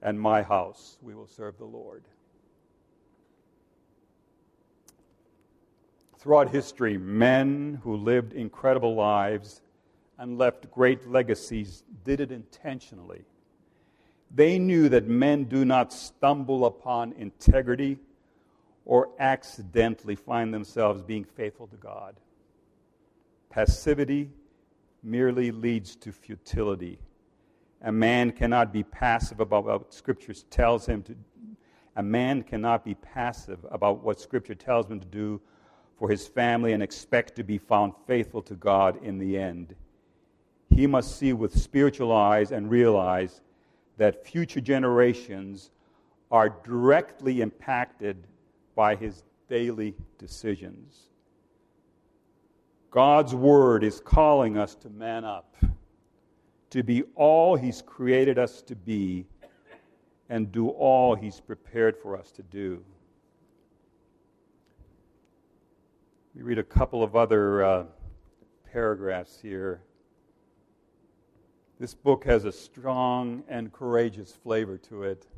and 0.00 0.20
my 0.20 0.42
house, 0.42 0.98
we 1.02 1.16
will 1.16 1.26
serve 1.26 1.58
the 1.58 1.64
Lord. 1.64 2.04
Throughout 6.24 6.48
history, 6.48 6.96
men 6.96 7.80
who 7.84 7.98
lived 7.98 8.32
incredible 8.32 8.94
lives 8.94 9.60
and 10.16 10.38
left 10.38 10.70
great 10.70 11.06
legacies 11.06 11.82
did 12.02 12.18
it 12.18 12.32
intentionally. 12.32 13.26
They 14.34 14.58
knew 14.58 14.88
that 14.88 15.06
men 15.06 15.44
do 15.44 15.66
not 15.66 15.92
stumble 15.92 16.64
upon 16.64 17.12
integrity 17.12 17.98
or 18.86 19.10
accidentally 19.18 20.14
find 20.14 20.54
themselves 20.54 21.02
being 21.02 21.24
faithful 21.24 21.66
to 21.66 21.76
God. 21.76 22.16
Passivity 23.50 24.30
merely 25.02 25.50
leads 25.50 25.94
to 25.96 26.10
futility. 26.10 26.98
A 27.82 27.92
man 27.92 28.30
cannot 28.30 28.72
be 28.72 28.82
passive 28.82 29.40
about 29.40 29.64
what 29.64 29.92
Scripture 29.92 30.32
tells 30.48 30.86
him 30.86 31.02
to. 31.02 31.14
A 31.96 32.02
man 32.02 32.42
cannot 32.42 32.82
be 32.82 32.94
passive 32.94 33.66
about 33.70 34.02
what 34.02 34.18
Scripture 34.18 34.54
tells 34.54 34.90
him 34.90 35.00
to 35.00 35.06
do 35.06 35.38
for 35.98 36.08
his 36.08 36.26
family 36.26 36.72
and 36.72 36.82
expect 36.82 37.36
to 37.36 37.44
be 37.44 37.58
found 37.58 37.92
faithful 38.06 38.42
to 38.42 38.54
God 38.54 39.02
in 39.02 39.18
the 39.18 39.38
end. 39.38 39.74
He 40.70 40.86
must 40.86 41.18
see 41.18 41.32
with 41.32 41.58
spiritual 41.58 42.12
eyes 42.12 42.50
and 42.50 42.70
realize 42.70 43.40
that 43.96 44.26
future 44.26 44.60
generations 44.60 45.70
are 46.30 46.48
directly 46.64 47.40
impacted 47.40 48.26
by 48.74 48.96
his 48.96 49.22
daily 49.48 49.94
decisions. 50.18 51.10
God's 52.90 53.34
Word 53.34 53.82
is 53.82 54.00
calling 54.00 54.56
us 54.56 54.76
to 54.76 54.88
man 54.88 55.24
up, 55.24 55.56
to 56.70 56.82
be 56.82 57.02
all 57.16 57.56
He's 57.56 57.82
created 57.82 58.38
us 58.38 58.62
to 58.62 58.76
be, 58.76 59.26
and 60.28 60.52
do 60.52 60.68
all 60.68 61.16
He's 61.16 61.40
prepared 61.40 61.96
for 61.96 62.16
us 62.16 62.30
to 62.32 62.42
do. 62.42 62.84
We 66.34 66.42
read 66.42 66.58
a 66.58 66.64
couple 66.64 67.04
of 67.04 67.14
other 67.14 67.64
uh, 67.64 67.84
paragraphs 68.72 69.38
here. 69.40 69.82
This 71.78 71.94
book 71.94 72.24
has 72.24 72.44
a 72.44 72.50
strong 72.50 73.44
and 73.48 73.72
courageous 73.72 74.32
flavor 74.32 74.76
to 74.78 75.04
it. 75.04 75.28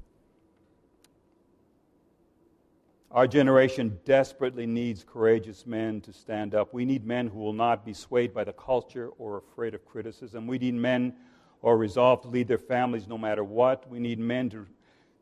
Our 3.11 3.26
generation 3.26 3.98
desperately 4.06 4.66
needs 4.66 5.04
courageous 5.04 5.66
men 5.66 6.00
to 6.00 6.14
stand 6.14 6.54
up. 6.54 6.72
We 6.72 6.87
need 6.87 7.06
men 7.06 7.26
who 7.26 7.40
will 7.40 7.52
not 7.52 7.85
be 7.85 7.92
swayed 7.92 8.32
by 8.32 8.44
the 8.44 8.54
culture 8.54 9.09
or 9.18 9.37
afraid 9.37 9.74
of 9.74 9.85
criticism. 9.85 10.46
We 10.46 10.56
need 10.59 10.74
men 10.74 11.14
who 11.61 11.68
are 11.68 11.76
resolved 11.76 12.22
to 12.22 12.28
lead 12.30 12.48
their 12.48 12.56
families 12.56 13.06
no 13.06 13.18
matter 13.18 13.44
what. 13.44 13.87
We 13.90 14.00
need 14.00 14.18
men 14.18 14.48
to 14.50 14.66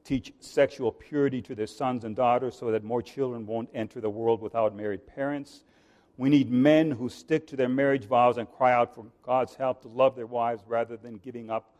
teach 0.04 0.32
sexual 0.38 0.92
purity 0.92 1.40
to 1.42 1.54
their 1.54 1.66
sons 1.66 2.04
and 2.04 2.14
daughters 2.14 2.56
so 2.56 2.70
that 2.70 2.84
more 2.84 3.02
children 3.02 3.46
won't 3.46 3.70
enter 3.74 4.00
the 4.00 4.10
world 4.10 4.40
without 4.40 4.76
married 4.76 5.06
parents. 5.06 5.64
We 6.16 6.28
need 6.28 6.50
men 6.50 6.90
who 6.90 7.08
stick 7.08 7.46
to 7.48 7.56
their 7.56 7.68
marriage 7.68 8.04
vows 8.04 8.36
and 8.36 8.48
cry 8.48 8.72
out 8.72 8.94
for 8.94 9.06
God's 9.22 9.54
help 9.54 9.82
to 9.82 9.88
love 9.88 10.14
their 10.14 10.26
wives 10.26 10.62
rather 10.66 10.96
than 10.96 11.16
giving 11.16 11.50
up 11.50 11.70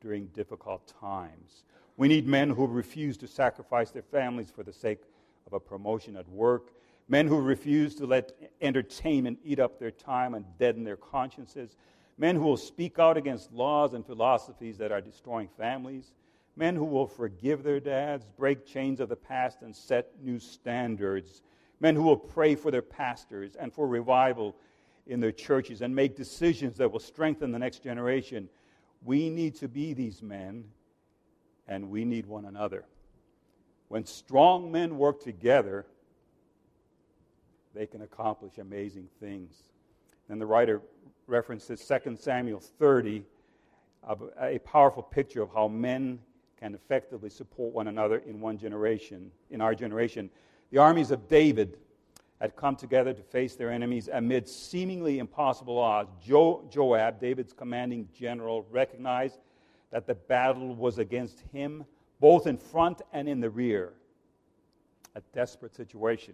during 0.00 0.26
difficult 0.28 0.92
times. 1.00 1.64
We 1.96 2.08
need 2.08 2.26
men 2.26 2.50
who 2.50 2.66
refuse 2.66 3.16
to 3.18 3.28
sacrifice 3.28 3.90
their 3.90 4.02
families 4.02 4.50
for 4.50 4.62
the 4.62 4.72
sake 4.72 5.02
of 5.46 5.52
a 5.52 5.60
promotion 5.60 6.16
at 6.16 6.28
work, 6.28 6.72
men 7.08 7.26
who 7.26 7.40
refuse 7.40 7.94
to 7.96 8.06
let 8.06 8.32
entertainment 8.60 9.38
eat 9.44 9.58
up 9.58 9.78
their 9.78 9.90
time 9.90 10.34
and 10.34 10.44
deaden 10.58 10.84
their 10.84 10.96
consciences, 10.96 11.76
men 12.16 12.36
who 12.36 12.42
will 12.42 12.56
speak 12.56 12.98
out 12.98 13.16
against 13.16 13.52
laws 13.52 13.94
and 13.94 14.06
philosophies 14.06 14.78
that 14.78 14.92
are 14.92 15.00
destroying 15.00 15.48
families, 15.58 16.12
men 16.56 16.76
who 16.76 16.84
will 16.84 17.06
forgive 17.06 17.62
their 17.62 17.80
dads, 17.80 18.26
break 18.36 18.64
chains 18.64 19.00
of 19.00 19.08
the 19.08 19.16
past, 19.16 19.62
and 19.62 19.74
set 19.74 20.10
new 20.22 20.38
standards, 20.38 21.42
men 21.80 21.94
who 21.96 22.02
will 22.02 22.16
pray 22.16 22.54
for 22.54 22.70
their 22.70 22.82
pastors 22.82 23.56
and 23.56 23.72
for 23.72 23.86
revival 23.86 24.56
in 25.06 25.20
their 25.20 25.32
churches 25.32 25.82
and 25.82 25.94
make 25.94 26.16
decisions 26.16 26.76
that 26.76 26.90
will 26.90 27.00
strengthen 27.00 27.50
the 27.50 27.58
next 27.58 27.82
generation. 27.82 28.48
We 29.02 29.28
need 29.28 29.56
to 29.56 29.68
be 29.68 29.92
these 29.92 30.22
men, 30.22 30.64
and 31.68 31.90
we 31.90 32.04
need 32.04 32.26
one 32.26 32.44
another. 32.44 32.84
When 33.88 34.06
strong 34.06 34.72
men 34.72 34.96
work 34.96 35.22
together, 35.22 35.86
they 37.74 37.86
can 37.86 38.02
accomplish 38.02 38.58
amazing 38.58 39.08
things. 39.20 39.52
And 40.28 40.40
the 40.40 40.46
writer 40.46 40.80
references 41.26 41.84
2 41.86 42.16
Samuel 42.16 42.60
30, 42.60 43.24
a 44.40 44.58
powerful 44.60 45.02
picture 45.02 45.42
of 45.42 45.50
how 45.52 45.68
men 45.68 46.20
can 46.64 46.74
effectively 46.74 47.28
support 47.28 47.74
one 47.74 47.88
another 47.88 48.22
in 48.26 48.40
one 48.40 48.56
generation, 48.56 49.30
in 49.50 49.60
our 49.60 49.74
generation. 49.74 50.30
The 50.70 50.78
armies 50.78 51.10
of 51.10 51.28
David 51.28 51.76
had 52.40 52.56
come 52.56 52.74
together 52.74 53.12
to 53.12 53.22
face 53.22 53.54
their 53.54 53.70
enemies 53.70 54.08
amid 54.10 54.48
seemingly 54.48 55.18
impossible 55.18 55.76
odds. 55.78 56.10
Jo- 56.24 56.66
Joab, 56.70 57.20
David's 57.20 57.52
commanding 57.52 58.08
general, 58.18 58.66
recognized 58.70 59.40
that 59.90 60.06
the 60.06 60.14
battle 60.14 60.74
was 60.74 60.96
against 60.96 61.42
him 61.52 61.84
both 62.18 62.46
in 62.46 62.56
front 62.56 63.02
and 63.12 63.28
in 63.28 63.40
the 63.40 63.50
rear. 63.50 63.92
A 65.16 65.20
desperate 65.34 65.74
situation. 65.74 66.32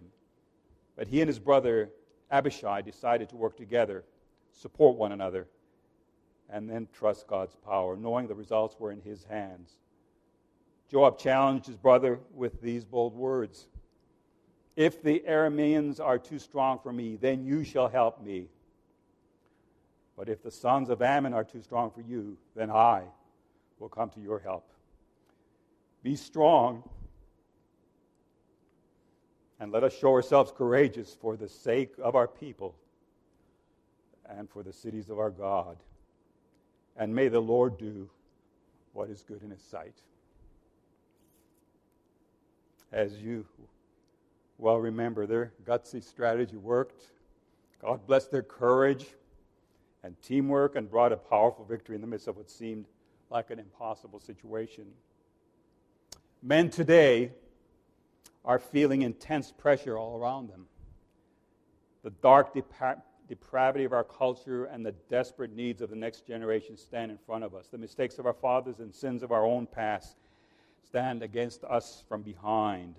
But 0.95 1.09
he 1.09 1.19
and 1.19 1.27
his 1.27 1.39
brother 1.39 1.89
Abishai 2.31 2.83
decided 2.83 3.27
to 3.31 3.35
work 3.35 3.57
together, 3.57 4.05
support 4.53 4.95
one 4.95 5.11
another, 5.11 5.49
and 6.49 6.69
then 6.69 6.87
trust 6.93 7.27
God's 7.27 7.57
power, 7.57 7.97
knowing 7.97 8.27
the 8.27 8.33
results 8.33 8.77
were 8.79 8.93
in 8.93 9.01
his 9.01 9.25
hands. 9.25 9.75
Joab 10.91 11.17
challenged 11.17 11.67
his 11.67 11.77
brother 11.77 12.19
with 12.33 12.61
these 12.61 12.83
bold 12.83 13.15
words 13.15 13.67
If 14.75 15.01
the 15.01 15.23
Arameans 15.27 16.01
are 16.01 16.19
too 16.19 16.37
strong 16.37 16.79
for 16.79 16.91
me, 16.91 17.15
then 17.15 17.45
you 17.45 17.63
shall 17.63 17.87
help 17.87 18.21
me. 18.21 18.49
But 20.17 20.27
if 20.27 20.43
the 20.43 20.51
sons 20.51 20.89
of 20.89 21.01
Ammon 21.01 21.33
are 21.33 21.45
too 21.45 21.61
strong 21.61 21.91
for 21.91 22.01
you, 22.01 22.37
then 22.55 22.69
I 22.69 23.03
will 23.79 23.87
come 23.89 24.09
to 24.11 24.19
your 24.19 24.39
help. 24.39 24.69
Be 26.03 26.15
strong. 26.17 26.83
And 29.59 29.71
let 29.71 29.83
us 29.83 29.97
show 29.97 30.11
ourselves 30.11 30.51
courageous 30.51 31.15
for 31.19 31.37
the 31.37 31.47
sake 31.47 31.93
of 32.01 32.15
our 32.15 32.27
people 32.27 32.75
and 34.25 34.49
for 34.49 34.63
the 34.63 34.73
cities 34.73 35.09
of 35.09 35.19
our 35.19 35.29
God. 35.29 35.77
And 36.97 37.13
may 37.15 37.29
the 37.29 37.39
Lord 37.39 37.77
do 37.77 38.09
what 38.93 39.09
is 39.09 39.23
good 39.23 39.41
in 39.43 39.51
his 39.51 39.61
sight. 39.61 39.95
As 42.91 43.17
you 43.17 43.45
well 44.57 44.77
remember, 44.77 45.25
their 45.25 45.53
gutsy 45.65 46.03
strategy 46.03 46.57
worked. 46.57 47.03
God 47.81 48.05
blessed 48.05 48.31
their 48.31 48.43
courage 48.43 49.07
and 50.03 50.15
teamwork 50.21 50.75
and 50.75 50.89
brought 50.89 51.11
a 51.11 51.17
powerful 51.17 51.65
victory 51.65 51.95
in 51.95 52.01
the 52.01 52.07
midst 52.07 52.27
of 52.27 52.37
what 52.37 52.49
seemed 52.49 52.85
like 53.29 53.49
an 53.49 53.59
impossible 53.59 54.19
situation. 54.19 54.85
Men 56.43 56.69
today 56.69 57.31
are 58.43 58.59
feeling 58.59 59.03
intense 59.03 59.51
pressure 59.51 59.97
all 59.97 60.17
around 60.17 60.49
them. 60.49 60.65
The 62.03 62.09
dark 62.09 62.53
depra- 62.53 63.01
depravity 63.29 63.85
of 63.85 63.93
our 63.93 64.03
culture 64.03 64.65
and 64.65 64.85
the 64.85 64.91
desperate 65.09 65.55
needs 65.55 65.81
of 65.81 65.89
the 65.89 65.95
next 65.95 66.27
generation 66.27 66.75
stand 66.75 67.11
in 67.11 67.17
front 67.17 67.43
of 67.43 67.55
us. 67.55 67.67
The 67.67 67.77
mistakes 67.77 68.19
of 68.19 68.25
our 68.25 68.33
fathers 68.33 68.79
and 68.79 68.93
sins 68.93 69.23
of 69.23 69.31
our 69.31 69.45
own 69.45 69.67
past 69.67 70.17
stand 70.85 71.23
against 71.23 71.63
us 71.63 72.03
from 72.07 72.21
behind. 72.21 72.95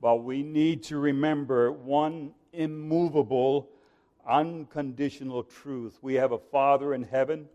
But 0.00 0.24
we 0.24 0.42
need 0.42 0.82
to 0.84 0.98
remember 0.98 1.72
one 1.72 2.32
immovable, 2.52 3.68
unconditional 4.28 5.42
truth. 5.42 5.98
We 6.02 6.14
have 6.14 6.32
a 6.32 6.38
Father 6.38 6.94
in 6.94 7.02
heaven 7.02 7.48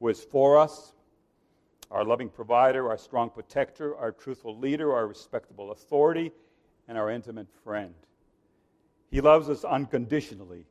who 0.00 0.08
is 0.08 0.22
for 0.22 0.58
us 0.58 0.94
our 1.92 2.04
loving 2.04 2.30
provider, 2.30 2.88
our 2.88 2.96
strong 2.96 3.28
protector, 3.28 3.94
our 3.96 4.12
truthful 4.12 4.58
leader, 4.58 4.94
our 4.94 5.06
respectable 5.06 5.72
authority, 5.72 6.32
and 6.88 6.96
our 6.96 7.10
intimate 7.10 7.48
friend. 7.62 7.94
He 9.10 9.20
loves 9.20 9.50
us 9.50 9.62
unconditionally. 9.62 10.64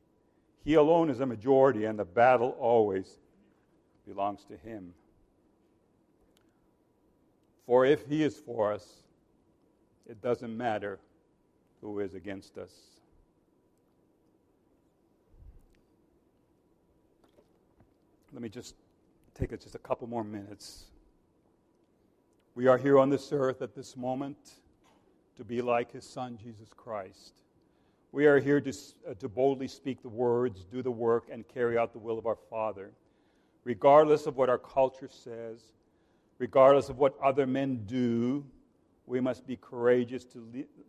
He 0.63 0.73
alone 0.73 1.11
is 1.11 1.19
a 1.19 1.25
majority, 1.27 1.85
and 1.85 1.97
the 1.97 2.05
battle 2.05 2.55
always 2.59 3.19
belongs 4.07 4.43
to 4.45 4.57
Him. 4.57 4.95
For 7.65 7.85
if 7.85 8.05
He 8.07 8.23
is 8.23 8.37
for 8.37 8.73
us, 8.73 8.87
it 10.09 10.21
doesn't 10.21 10.55
matter 10.55 10.99
who 11.81 11.99
is 11.99 12.13
against 12.13 12.57
us. 12.57 12.71
Let 18.33 18.41
me 18.41 18.49
just 18.49 18.75
take 19.33 19.51
just 19.59 19.75
a 19.75 19.79
couple 19.79 20.07
more 20.07 20.23
minutes 20.23 20.85
we 22.53 22.67
are 22.67 22.77
here 22.77 22.99
on 22.99 23.09
this 23.09 23.31
earth 23.31 23.61
at 23.61 23.73
this 23.73 23.95
moment 23.95 24.37
to 25.37 25.45
be 25.45 25.61
like 25.61 25.93
his 25.93 26.03
son, 26.03 26.37
Jesus 26.37 26.67
Christ. 26.75 27.33
We 28.11 28.25
are 28.25 28.39
here 28.39 28.59
to, 28.59 28.73
uh, 29.09 29.13
to 29.19 29.29
boldly 29.29 29.69
speak 29.69 30.01
the 30.01 30.09
words, 30.09 30.65
do 30.65 30.81
the 30.81 30.91
work, 30.91 31.29
and 31.31 31.47
carry 31.47 31.77
out 31.77 31.93
the 31.93 31.99
will 31.99 32.19
of 32.19 32.25
our 32.25 32.37
Father. 32.49 32.91
Regardless 33.63 34.25
of 34.25 34.35
what 34.35 34.49
our 34.49 34.57
culture 34.57 35.07
says, 35.09 35.61
regardless 36.41 36.89
of 36.89 36.97
what 36.97 37.13
other 37.21 37.45
men 37.45 37.83
do, 37.85 38.43
we 39.05 39.19
must 39.19 39.45
be 39.45 39.55
courageous 39.55 40.25
to 40.25 40.43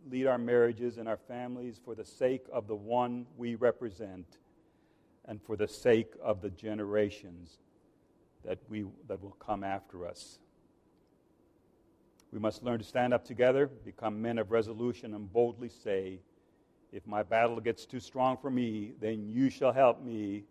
lead 0.09 0.25
our 0.25 0.39
marriages 0.39 0.97
and 0.97 1.07
our 1.07 1.19
families 1.27 1.79
for 1.85 1.93
the 1.93 2.03
sake 2.03 2.47
of 2.51 2.65
the 2.65 2.75
one 2.75 3.27
we 3.37 3.53
represent 3.53 4.39
and 5.25 5.39
for 5.43 5.55
the 5.55 5.67
sake 5.67 6.13
of 6.23 6.41
the 6.41 6.49
generations 6.49 7.59
that, 8.43 8.57
we, 8.67 8.83
that 9.07 9.21
will 9.21 9.37
come 9.39 9.63
after 9.63 10.07
us. 10.07 10.39
We 12.31 12.39
must 12.39 12.63
learn 12.63 12.79
to 12.79 12.83
stand 12.83 13.13
up 13.13 13.23
together, 13.23 13.67
become 13.67 14.19
men 14.19 14.39
of 14.39 14.49
resolution, 14.49 15.13
and 15.13 15.31
boldly 15.31 15.69
say, 15.69 16.19
If 16.91 17.05
my 17.05 17.21
battle 17.21 17.59
gets 17.59 17.85
too 17.85 17.99
strong 17.99 18.37
for 18.37 18.49
me, 18.49 18.93
then 18.99 19.29
you 19.29 19.51
shall 19.51 19.71
help 19.71 20.01
me. 20.01 20.45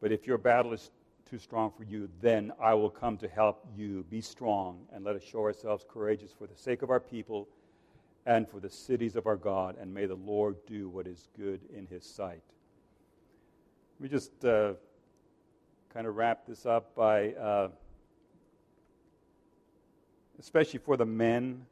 But 0.00 0.10
if 0.10 0.26
your 0.26 0.38
battle 0.38 0.72
is 0.72 0.90
too 1.34 1.40
strong 1.40 1.72
for 1.76 1.82
you, 1.82 2.08
then 2.20 2.52
I 2.60 2.74
will 2.74 2.90
come 2.90 3.16
to 3.16 3.26
help 3.26 3.66
you. 3.76 4.04
Be 4.08 4.20
strong, 4.20 4.86
and 4.92 5.04
let 5.04 5.16
us 5.16 5.22
show 5.24 5.40
ourselves 5.40 5.84
courageous 5.88 6.30
for 6.32 6.46
the 6.46 6.54
sake 6.54 6.82
of 6.82 6.90
our 6.90 7.00
people 7.00 7.48
and 8.24 8.48
for 8.48 8.60
the 8.60 8.70
cities 8.70 9.16
of 9.16 9.26
our 9.26 9.34
God, 9.34 9.74
and 9.80 9.92
may 9.92 10.06
the 10.06 10.14
Lord 10.14 10.54
do 10.64 10.88
what 10.88 11.08
is 11.08 11.26
good 11.36 11.60
in 11.76 11.86
his 11.86 12.04
sight. 12.04 12.44
Let 13.98 14.00
me 14.00 14.08
just 14.08 14.44
uh, 14.44 14.74
kind 15.92 16.06
of 16.06 16.14
wrap 16.14 16.46
this 16.46 16.66
up 16.66 16.94
by. 16.94 17.32
Uh, 17.32 17.68
especially 20.38 20.78
for 20.78 20.96
the 20.96 21.06
men, 21.06 21.66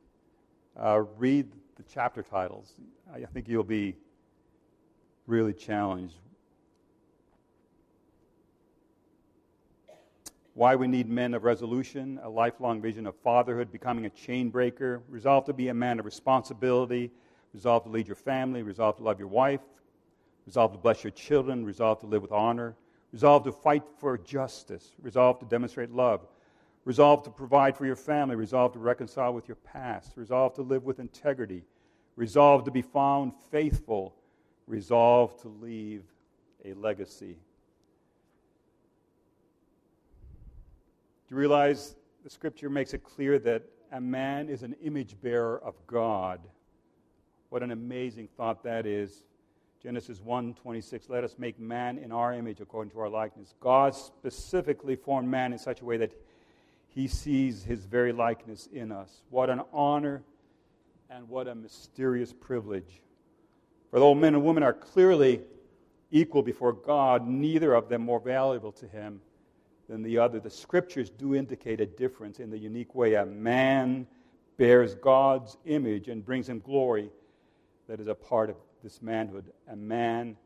uh, 0.76 1.02
read 1.18 1.46
the 1.76 1.84
chapter 1.84 2.24
titles. 2.24 2.74
I 3.14 3.20
think 3.26 3.46
you'll 3.46 3.62
be 3.62 3.94
really 5.28 5.52
challenged. 5.52 6.16
Why 10.54 10.76
we 10.76 10.86
need 10.86 11.08
men 11.08 11.34
of 11.34 11.44
resolution, 11.44 12.20
a 12.22 12.28
lifelong 12.28 12.80
vision 12.82 13.06
of 13.06 13.16
fatherhood, 13.16 13.72
becoming 13.72 14.04
a 14.04 14.10
chain 14.10 14.50
breaker, 14.50 15.02
resolve 15.08 15.46
to 15.46 15.52
be 15.52 15.68
a 15.68 15.74
man 15.74 15.98
of 15.98 16.04
responsibility, 16.04 17.10
resolve 17.54 17.84
to 17.84 17.88
lead 17.88 18.06
your 18.06 18.16
family, 18.16 18.62
resolve 18.62 18.96
to 18.96 19.02
love 19.02 19.18
your 19.18 19.28
wife, 19.28 19.60
resolve 20.46 20.72
to 20.72 20.78
bless 20.78 21.02
your 21.02 21.10
children, 21.12 21.64
resolve 21.64 22.00
to 22.00 22.06
live 22.06 22.20
with 22.20 22.32
honor, 22.32 22.76
resolve 23.12 23.44
to 23.44 23.52
fight 23.52 23.82
for 23.98 24.18
justice, 24.18 24.92
resolve 25.00 25.38
to 25.38 25.46
demonstrate 25.46 25.90
love, 25.90 26.26
resolve 26.84 27.22
to 27.22 27.30
provide 27.30 27.76
for 27.76 27.86
your 27.86 27.96
family, 27.96 28.36
resolve 28.36 28.72
to 28.72 28.78
reconcile 28.78 29.32
with 29.32 29.48
your 29.48 29.56
past, 29.56 30.12
resolve 30.16 30.54
to 30.54 30.62
live 30.62 30.84
with 30.84 30.98
integrity, 30.98 31.64
resolve 32.16 32.64
to 32.64 32.70
be 32.70 32.82
found 32.82 33.32
faithful, 33.50 34.14
resolve 34.66 35.40
to 35.40 35.48
leave 35.48 36.02
a 36.64 36.74
legacy. 36.74 37.38
You 41.32 41.38
realize 41.38 41.96
the 42.24 42.28
scripture 42.28 42.68
makes 42.68 42.92
it 42.92 43.02
clear 43.02 43.38
that 43.38 43.62
a 43.90 43.98
man 43.98 44.50
is 44.50 44.62
an 44.62 44.76
image 44.82 45.18
bearer 45.22 45.58
of 45.64 45.74
God? 45.86 46.40
What 47.48 47.62
an 47.62 47.70
amazing 47.70 48.28
thought 48.36 48.62
that 48.64 48.84
is. 48.84 49.24
Genesis 49.82 50.20
1:26 50.20 51.08
Let 51.08 51.24
us 51.24 51.38
make 51.38 51.58
man 51.58 51.96
in 51.96 52.12
our 52.12 52.34
image 52.34 52.60
according 52.60 52.90
to 52.90 53.00
our 53.00 53.08
likeness. 53.08 53.54
God 53.60 53.94
specifically 53.94 54.94
formed 54.94 55.26
man 55.26 55.54
in 55.54 55.58
such 55.58 55.80
a 55.80 55.86
way 55.86 55.96
that 55.96 56.12
he 56.88 57.08
sees 57.08 57.64
his 57.64 57.86
very 57.86 58.12
likeness 58.12 58.66
in 58.66 58.92
us. 58.92 59.22
What 59.30 59.48
an 59.48 59.62
honor 59.72 60.22
and 61.08 61.26
what 61.30 61.48
a 61.48 61.54
mysterious 61.54 62.34
privilege. 62.34 63.00
For 63.90 63.98
though 63.98 64.14
men 64.14 64.34
and 64.34 64.44
women 64.44 64.62
are 64.62 64.74
clearly 64.74 65.40
equal 66.10 66.42
before 66.42 66.74
God, 66.74 67.26
neither 67.26 67.72
of 67.72 67.88
them 67.88 68.02
more 68.02 68.20
valuable 68.20 68.72
to 68.72 68.86
him 68.86 69.22
than 69.92 70.02
the 70.02 70.16
other. 70.16 70.40
The 70.40 70.48
scriptures 70.48 71.10
do 71.10 71.34
indicate 71.34 71.78
a 71.78 71.84
difference 71.84 72.40
in 72.40 72.48
the 72.48 72.56
unique 72.56 72.94
way 72.94 73.12
a 73.12 73.26
man 73.26 74.06
bears 74.56 74.94
God's 74.94 75.58
image 75.66 76.08
and 76.08 76.24
brings 76.24 76.48
him 76.48 76.60
glory 76.60 77.10
that 77.88 78.00
is 78.00 78.06
a 78.06 78.14
part 78.14 78.48
of 78.48 78.56
this 78.82 79.02
manhood. 79.02 79.52
A 79.68 79.76
man 79.76 80.38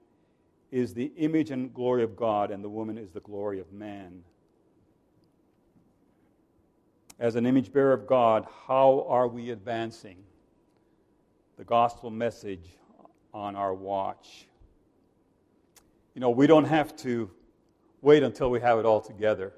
is 0.73 0.95
the 0.95 1.13
image 1.17 1.53
and 1.53 1.73
glory 1.73 2.03
of 2.03 2.17
God, 2.17 2.51
and 2.51 2.65
the 2.65 2.69
woman 2.69 2.99
is 2.99 3.13
the 3.13 3.21
glory 3.21 3.61
of 3.61 3.73
man. 3.73 4.25
As 7.21 7.37
an 7.37 7.47
image 7.47 7.73
bearer 7.73 7.93
of 7.93 8.05
God, 8.05 8.49
how 8.67 9.07
are 9.09 9.29
we 9.29 9.51
advancing 9.51 10.17
the 11.57 11.63
gospel 11.63 12.11
message 12.11 12.77
on 13.33 13.55
our 13.55 13.75
watch? 13.75 14.49
You 16.17 16.21
know, 16.21 16.31
we 16.31 16.49
don't 16.49 16.65
have 16.65 16.97
to 16.97 17.31
wait 18.07 18.23
until 18.23 18.49
we 18.49 18.61
have 18.61 18.79
it 18.79 18.87
all 18.87 19.01
together. 19.01 19.53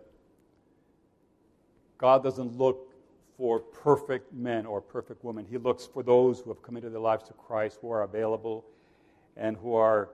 God 1.99 2.23
doesn't 2.23 2.57
look 2.57 2.95
for 3.37 3.59
perfect 3.59 4.33
men 4.33 4.65
or 4.65 4.81
perfect 4.81 5.23
women. 5.23 5.45
He 5.45 5.59
looks 5.59 5.85
for 5.85 6.03
those 6.03 6.41
who 6.41 6.49
have 6.49 6.63
committed 6.63 6.95
their 6.95 7.01
lives 7.01 7.25
to 7.25 7.35
Christ, 7.35 7.77
who 7.83 7.91
are 7.91 8.05
available, 8.05 8.65
and 9.37 9.55
who 9.59 9.75
are 9.75 10.09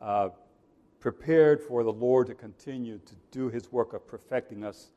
uh, 0.00 0.28
prepared 1.00 1.60
for 1.60 1.82
the 1.82 1.92
Lord 1.92 2.28
to 2.28 2.36
continue 2.36 3.00
to 3.04 3.14
do 3.32 3.48
his 3.48 3.72
work 3.72 3.94
of 3.94 4.06
perfecting 4.06 4.62
us 4.62 4.92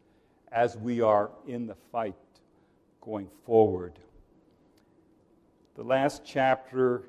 as 0.52 0.78
we 0.78 1.02
are 1.02 1.32
in 1.48 1.66
the 1.66 1.76
fight 1.92 2.14
going 3.02 3.30
forward. 3.48 3.98
The 5.74 5.84
last 5.84 6.22
chapter 6.24 7.06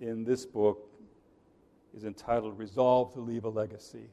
in 0.00 0.24
this 0.24 0.46
book 0.46 0.88
is 1.94 2.04
entitled 2.04 2.58
Resolve 2.58 3.12
to 3.12 3.20
Leave 3.20 3.44
a 3.44 3.50
Legacy. 3.50 4.08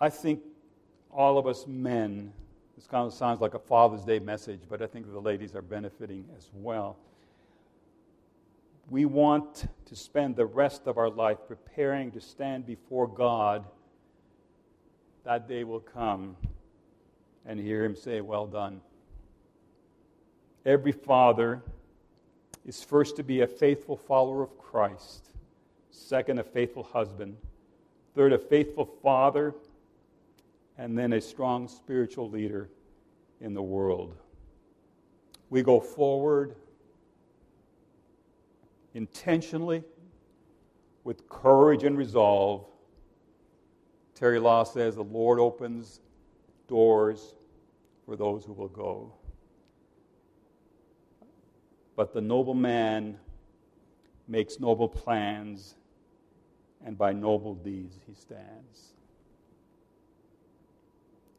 I 0.00 0.10
think 0.10 0.40
all 1.10 1.38
of 1.38 1.46
us 1.46 1.66
men, 1.66 2.32
this 2.74 2.86
kind 2.86 3.06
of 3.06 3.14
sounds 3.14 3.40
like 3.40 3.54
a 3.54 3.58
Father's 3.58 4.04
Day 4.04 4.18
message, 4.18 4.60
but 4.68 4.82
I 4.82 4.86
think 4.86 5.10
the 5.10 5.18
ladies 5.18 5.54
are 5.54 5.62
benefiting 5.62 6.26
as 6.36 6.50
well. 6.52 6.98
We 8.90 9.06
want 9.06 9.68
to 9.86 9.96
spend 9.96 10.36
the 10.36 10.46
rest 10.46 10.86
of 10.86 10.98
our 10.98 11.08
life 11.08 11.38
preparing 11.48 12.10
to 12.12 12.20
stand 12.20 12.66
before 12.66 13.08
God. 13.08 13.64
That 15.24 15.48
day 15.48 15.64
will 15.64 15.80
come 15.80 16.36
and 17.46 17.58
hear 17.58 17.82
Him 17.82 17.96
say, 17.96 18.20
Well 18.20 18.46
done. 18.46 18.82
Every 20.66 20.92
father 20.92 21.62
is 22.66 22.84
first 22.84 23.16
to 23.16 23.22
be 23.22 23.40
a 23.40 23.46
faithful 23.46 23.96
follower 23.96 24.42
of 24.42 24.58
Christ, 24.58 25.30
second, 25.90 26.38
a 26.38 26.44
faithful 26.44 26.82
husband, 26.82 27.36
third, 28.14 28.32
a 28.32 28.38
faithful 28.38 28.84
father 29.02 29.54
and 30.78 30.96
then 30.96 31.12
a 31.12 31.20
strong 31.20 31.68
spiritual 31.68 32.30
leader 32.30 32.68
in 33.40 33.54
the 33.54 33.62
world. 33.62 34.16
We 35.50 35.62
go 35.62 35.80
forward 35.80 36.56
intentionally 38.94 39.84
with 41.04 41.28
courage 41.28 41.84
and 41.84 41.96
resolve. 41.96 42.66
Terry 44.14 44.38
Law 44.38 44.64
says 44.64 44.96
the 44.96 45.04
Lord 45.04 45.38
opens 45.38 46.00
doors 46.66 47.34
for 48.04 48.16
those 48.16 48.44
who 48.44 48.52
will 48.52 48.68
go. 48.68 49.12
But 51.94 52.12
the 52.12 52.20
noble 52.20 52.54
man 52.54 53.18
makes 54.28 54.58
noble 54.58 54.88
plans, 54.88 55.76
and 56.84 56.98
by 56.98 57.12
noble 57.12 57.54
deeds 57.54 57.98
he 58.06 58.14
stands. 58.14 58.92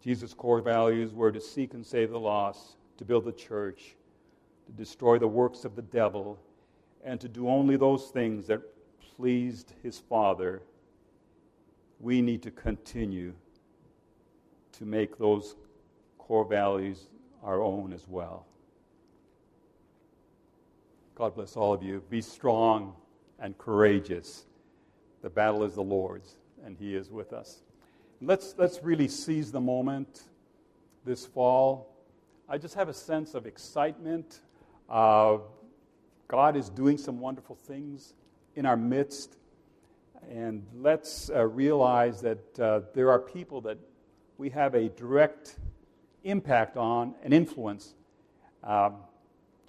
Jesus' 0.07 0.33
core 0.33 0.61
values 0.61 1.13
were 1.13 1.33
to 1.33 1.41
seek 1.41 1.73
and 1.73 1.85
save 1.85 2.11
the 2.11 2.19
lost, 2.19 2.77
to 2.95 3.03
build 3.03 3.25
the 3.25 3.33
church, 3.33 3.97
to 4.65 4.71
destroy 4.71 5.19
the 5.19 5.27
works 5.27 5.65
of 5.65 5.75
the 5.75 5.81
devil, 5.81 6.39
and 7.03 7.19
to 7.19 7.27
do 7.27 7.49
only 7.49 7.75
those 7.75 8.05
things 8.05 8.47
that 8.47 8.61
pleased 9.17 9.73
his 9.83 9.99
Father. 9.99 10.61
We 11.99 12.21
need 12.21 12.41
to 12.43 12.51
continue 12.51 13.33
to 14.77 14.85
make 14.85 15.17
those 15.17 15.57
core 16.17 16.45
values 16.45 17.09
our 17.43 17.61
own 17.61 17.91
as 17.91 18.07
well. 18.07 18.45
God 21.15 21.35
bless 21.35 21.57
all 21.57 21.73
of 21.73 21.83
you. 21.83 22.01
Be 22.09 22.21
strong 22.21 22.93
and 23.39 23.57
courageous. 23.57 24.45
The 25.21 25.29
battle 25.29 25.65
is 25.65 25.73
the 25.73 25.83
Lord's, 25.83 26.37
and 26.63 26.77
He 26.77 26.95
is 26.95 27.11
with 27.11 27.33
us. 27.33 27.63
Let's, 28.20 28.55
let's 28.57 28.82
really 28.82 29.07
seize 29.07 29.51
the 29.51 29.61
moment 29.61 30.24
this 31.05 31.24
fall. 31.24 31.95
I 32.49 32.57
just 32.57 32.74
have 32.74 32.89
a 32.89 32.93
sense 32.93 33.36
of 33.36 33.45
excitement. 33.45 34.39
Uh, 34.89 35.38
God 36.28 36.55
is 36.55 36.70
doing 36.70 36.97
some 36.97 37.20
wonderful 37.20 37.55
things 37.55 38.15
in 38.55 38.65
our 38.65 38.76
midst. 38.76 39.36
And 40.32 40.65
let's 40.74 41.30
uh, 41.30 41.45
realize 41.45 42.22
that 42.22 42.59
uh, 42.59 42.82
there 42.95 43.11
are 43.11 43.20
people 43.20 43.61
that 43.61 43.78
we 44.39 44.49
have 44.49 44.74
a 44.74 44.89
direct 44.89 45.59
impact 46.24 46.76
on 46.76 47.13
and 47.22 47.36
influence. 47.36 47.93
Um, 48.63 48.95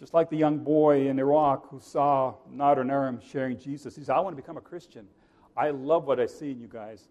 just 0.00 0.14
like 0.14 0.30
the 0.30 0.38
young 0.38 0.58
boy 0.58 1.08
in 1.08 1.18
Iraq 1.18 1.68
who 1.68 1.80
saw 1.80 2.34
Nader 2.50 2.78
Narim 2.78 3.22
sharing 3.22 3.58
Jesus. 3.58 3.94
He 3.94 4.04
said, 4.04 4.16
I 4.16 4.20
want 4.20 4.34
to 4.34 4.40
become 4.40 4.56
a 4.56 4.62
Christian. 4.62 5.06
I 5.54 5.68
love 5.68 6.06
what 6.06 6.18
I 6.18 6.26
see 6.26 6.50
in 6.50 6.60
you 6.60 6.68
guys. 6.68 7.08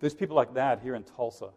There's 0.00 0.14
people 0.14 0.34
like 0.34 0.54
that 0.54 0.80
here 0.80 0.94
in 0.94 1.04
Tulsa, 1.04 1.50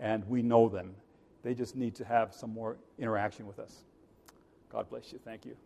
and 0.00 0.26
we 0.28 0.42
know 0.42 0.68
them. 0.68 0.94
They 1.42 1.54
just 1.54 1.76
need 1.76 1.94
to 1.96 2.04
have 2.04 2.32
some 2.34 2.50
more 2.50 2.78
interaction 2.98 3.46
with 3.46 3.58
us. 3.58 3.84
God 4.70 4.88
bless 4.88 5.12
you. 5.12 5.20
Thank 5.24 5.44
you. 5.44 5.56